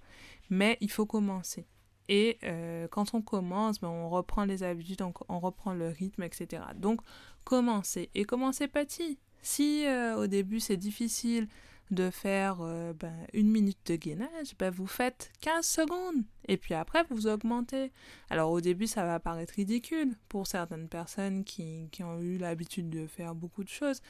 Mais 0.50 0.78
il 0.82 0.92
faut 0.92 1.06
commencer. 1.06 1.66
Et 2.10 2.38
euh, 2.44 2.88
quand 2.90 3.14
on 3.14 3.22
commence, 3.22 3.80
ben, 3.80 3.88
on 3.88 4.10
reprend 4.10 4.46
les 4.46 4.64
habitudes, 4.64 5.02
on, 5.02 5.14
on, 5.30 5.40
reprend 5.40 5.74
le 5.74 5.90
rythme, 5.90 6.24
etc. 6.24 6.64
Donc, 6.76 7.02
commencer. 7.46 8.10
Et 8.14 8.26
commencer 8.26 8.68
petit. 8.68 9.18
Si 9.42 9.86
euh, 9.86 10.16
au 10.16 10.28
début 10.28 10.62
c'est 10.62 10.78
difficile 10.78 11.48
de 11.92 12.10
faire 12.10 12.58
euh, 12.62 12.94
ben, 12.94 13.14
une 13.34 13.50
minute 13.50 13.80
de 13.86 13.96
gainage, 13.96 14.56
ben, 14.58 14.72
vous 14.72 14.88
faites 14.88 15.32
15 15.42 15.66
secondes. 15.66 16.24
Et 16.48 16.58
puis 16.58 16.74
après, 16.74 17.04
vous 17.10 17.28
augmentez. 17.28 17.92
Alors 18.30 18.52
au 18.52 18.62
début, 18.62 18.88
ça 18.88 19.06
va 19.06 19.20
paraître 19.20 19.54
ridicule 19.56 20.16
pour 20.30 20.48
certaines 20.48 20.90
personnes 20.90 21.44
qui, 21.44 21.90
qui 21.92 22.04
ont 22.04 22.20
eu 22.20 22.38
l'habitude 22.38 22.90
de 22.90 23.08
faire 23.08 23.36
beaucoup 23.36 23.64
de 23.64 23.70
choses. 23.70 24.02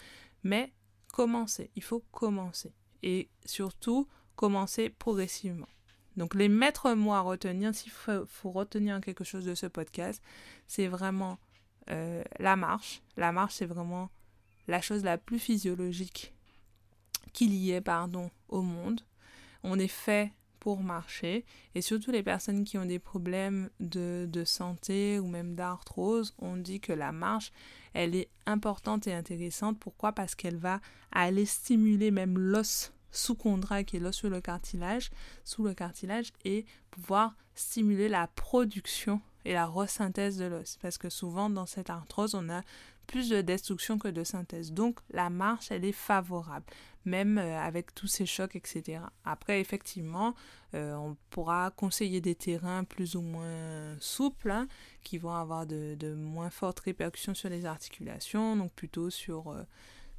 Mais 0.43 0.71
commencez. 1.11 1.71
Il 1.75 1.83
faut 1.83 2.03
commencer. 2.11 2.73
Et 3.01 3.29
surtout, 3.45 4.07
commencer 4.35 4.89
progressivement. 4.89 5.67
Donc 6.15 6.35
les 6.35 6.49
maîtres 6.49 6.93
mots 6.93 7.13
à 7.13 7.21
retenir, 7.21 7.73
s'il 7.73 7.91
faut, 7.91 8.51
retenir 8.51 9.01
quelque 9.01 9.23
chose 9.23 9.45
de 9.45 9.55
ce 9.55 9.65
podcast, 9.65 10.21
c'est 10.67 10.87
vraiment 10.87 11.39
euh, 11.89 12.23
la 12.39 12.55
marche. 12.55 13.01
La 13.17 13.31
marche, 13.31 13.55
c'est 13.55 13.65
vraiment 13.65 14.09
la 14.67 14.81
chose 14.81 15.03
la 15.03 15.17
plus 15.17 15.39
physiologique 15.39 16.32
qu'il 17.31 17.53
y 17.53 17.71
ait 17.71 17.81
pardon, 17.81 18.29
au 18.49 18.61
monde. 18.61 19.01
On 19.63 19.79
est 19.79 19.87
fait 19.87 20.33
pour 20.59 20.81
marcher 20.81 21.45
et 21.75 21.81
surtout 21.81 22.11
les 22.11 22.23
personnes 22.23 22.63
qui 22.63 22.77
ont 22.77 22.85
des 22.85 22.99
problèmes 22.99 23.69
de, 23.81 24.27
de 24.31 24.45
santé 24.45 25.19
ou 25.19 25.27
même 25.27 25.55
d'arthrose, 25.55 26.33
on 26.39 26.55
dit 26.55 26.79
que 26.79 26.93
la 26.93 27.11
marche, 27.11 27.51
elle 27.93 28.15
est 28.15 28.29
importante 28.45 29.05
et 29.07 29.13
intéressante. 29.13 29.77
Pourquoi? 29.77 30.13
Parce 30.13 30.35
qu'elle 30.35 30.55
va 30.55 30.79
aller 31.11 31.45
stimuler 31.45 32.11
même 32.11 32.37
l'os 32.37 32.93
sous-chondral 33.11 33.83
qui 33.83 33.97
est 33.97 33.99
l'os 33.99 34.15
sur 34.15 34.29
le 34.29 34.39
cartilage, 34.39 35.11
sous 35.43 35.63
le 35.63 35.73
cartilage 35.73 36.31
et 36.45 36.65
pouvoir 36.91 37.35
stimuler 37.55 38.07
la 38.07 38.27
production 38.27 39.21
et 39.45 39.53
la 39.53 39.67
resynthèse 39.67 40.37
de 40.37 40.45
l'os. 40.45 40.77
Parce 40.81 40.97
que 40.97 41.09
souvent 41.09 41.49
dans 41.49 41.65
cette 41.65 41.89
arthrose, 41.89 42.35
on 42.35 42.49
a 42.49 42.61
plus 43.07 43.29
de 43.29 43.41
destruction 43.41 43.97
que 43.97 44.07
de 44.07 44.23
synthèse. 44.23 44.71
Donc 44.71 44.99
la 45.11 45.29
marche, 45.29 45.71
elle 45.71 45.85
est 45.85 45.91
favorable, 45.91 46.65
même 47.05 47.37
euh, 47.37 47.59
avec 47.59 47.93
tous 47.93 48.07
ces 48.07 48.25
chocs, 48.25 48.55
etc. 48.55 48.99
Après, 49.25 49.59
effectivement, 49.59 50.35
euh, 50.73 50.95
on 50.95 51.15
pourra 51.29 51.71
conseiller 51.71 52.21
des 52.21 52.35
terrains 52.35 52.83
plus 52.83 53.15
ou 53.15 53.21
moins 53.21 53.95
souples, 53.99 54.51
hein, 54.51 54.67
qui 55.03 55.17
vont 55.17 55.33
avoir 55.33 55.65
de, 55.65 56.13
moins 56.15 56.49
fortes 56.49 56.79
répercussions 56.81 57.33
sur 57.33 57.49
les 57.49 57.65
articulations, 57.65 58.55
donc 58.55 58.71
plutôt 58.73 59.09
sur... 59.09 59.51
Euh, 59.51 59.63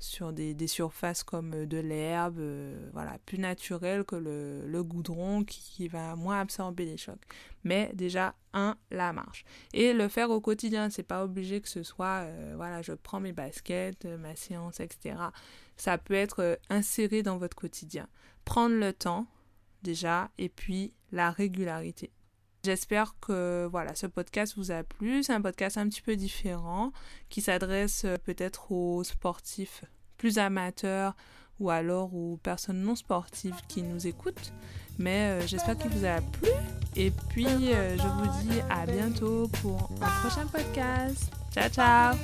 sur 0.04 0.32
des, 0.32 0.66
surfaces 0.66 1.24
comme 1.24 1.54
euh, 1.54 1.66
de 1.66 1.78
l'herbe, 1.78 2.38
euh, 2.38 2.90
voilà, 2.92 3.18
plus 3.26 3.38
naturelles 3.38 4.04
que 4.04 4.16
le, 4.16 4.82
goudron 4.82 5.44
qui, 5.44 5.88
va 5.88 6.14
moins 6.14 6.40
absorber 6.40 6.84
les 6.84 6.96
chocs. 6.96 7.22
Mais 7.64 7.90
déjà, 7.94 8.34
un, 8.52 8.76
la 8.90 9.12
marche. 9.12 9.44
Et 9.72 9.92
le 9.92 10.08
faire 10.08 10.30
au 10.30 10.40
quotidien, 10.40 10.90
c'est 10.90 11.02
pas 11.02 11.24
obligé 11.24 11.60
que 11.60 11.68
ce 11.68 11.82
soit, 11.82 12.24
euh, 12.24 12.52
voilà, 12.56 12.82
je 12.82 12.92
prends 12.92 13.20
mes 13.20 13.32
baskets, 13.32 14.04
ma 14.04 14.36
séance, 14.36 14.80
etc. 14.80 15.16
Ça 15.76 15.98
peut 15.98 16.14
être 16.14 16.58
inséré 16.70 17.22
dans 17.22 17.38
votre 17.38 17.56
quotidien. 17.56 18.06
Prendre 18.44 18.76
le 18.76 18.92
temps, 18.92 19.26
déjà, 19.82 20.30
et 20.38 20.48
puis 20.48 20.92
la 21.12 21.30
régularité. 21.30 22.10
J'espère 22.62 23.16
que 23.20 23.68
voilà, 23.70 23.94
ce 23.94 24.06
podcast 24.06 24.54
vous 24.56 24.70
a 24.70 24.82
plu. 24.84 25.22
C'est 25.22 25.34
un 25.34 25.42
podcast 25.42 25.76
un 25.76 25.88
petit 25.88 26.00
peu 26.00 26.16
différent 26.16 26.92
qui 27.28 27.42
s'adresse 27.42 28.06
peut-être 28.24 28.72
aux 28.72 29.04
sportifs 29.04 29.84
plus 30.24 30.38
amateurs 30.38 31.14
ou 31.60 31.68
alors 31.68 32.14
aux 32.14 32.38
personnes 32.42 32.80
non 32.80 32.96
sportives 32.96 33.60
qui 33.68 33.82
nous 33.82 34.06
écoutent. 34.06 34.54
Mais 34.98 35.42
euh, 35.42 35.46
j'espère 35.46 35.76
qu'il 35.76 35.90
vous 35.90 36.06
a 36.06 36.22
plu. 36.22 36.48
Et 36.96 37.10
puis, 37.28 37.46
euh, 37.46 37.94
je 37.98 38.02
vous 38.02 38.48
dis 38.48 38.60
à 38.70 38.86
bientôt 38.86 39.48
pour 39.60 39.90
un 40.00 40.20
prochain 40.22 40.46
podcast. 40.46 41.30
Ciao, 41.52 41.68
ciao 41.68 42.16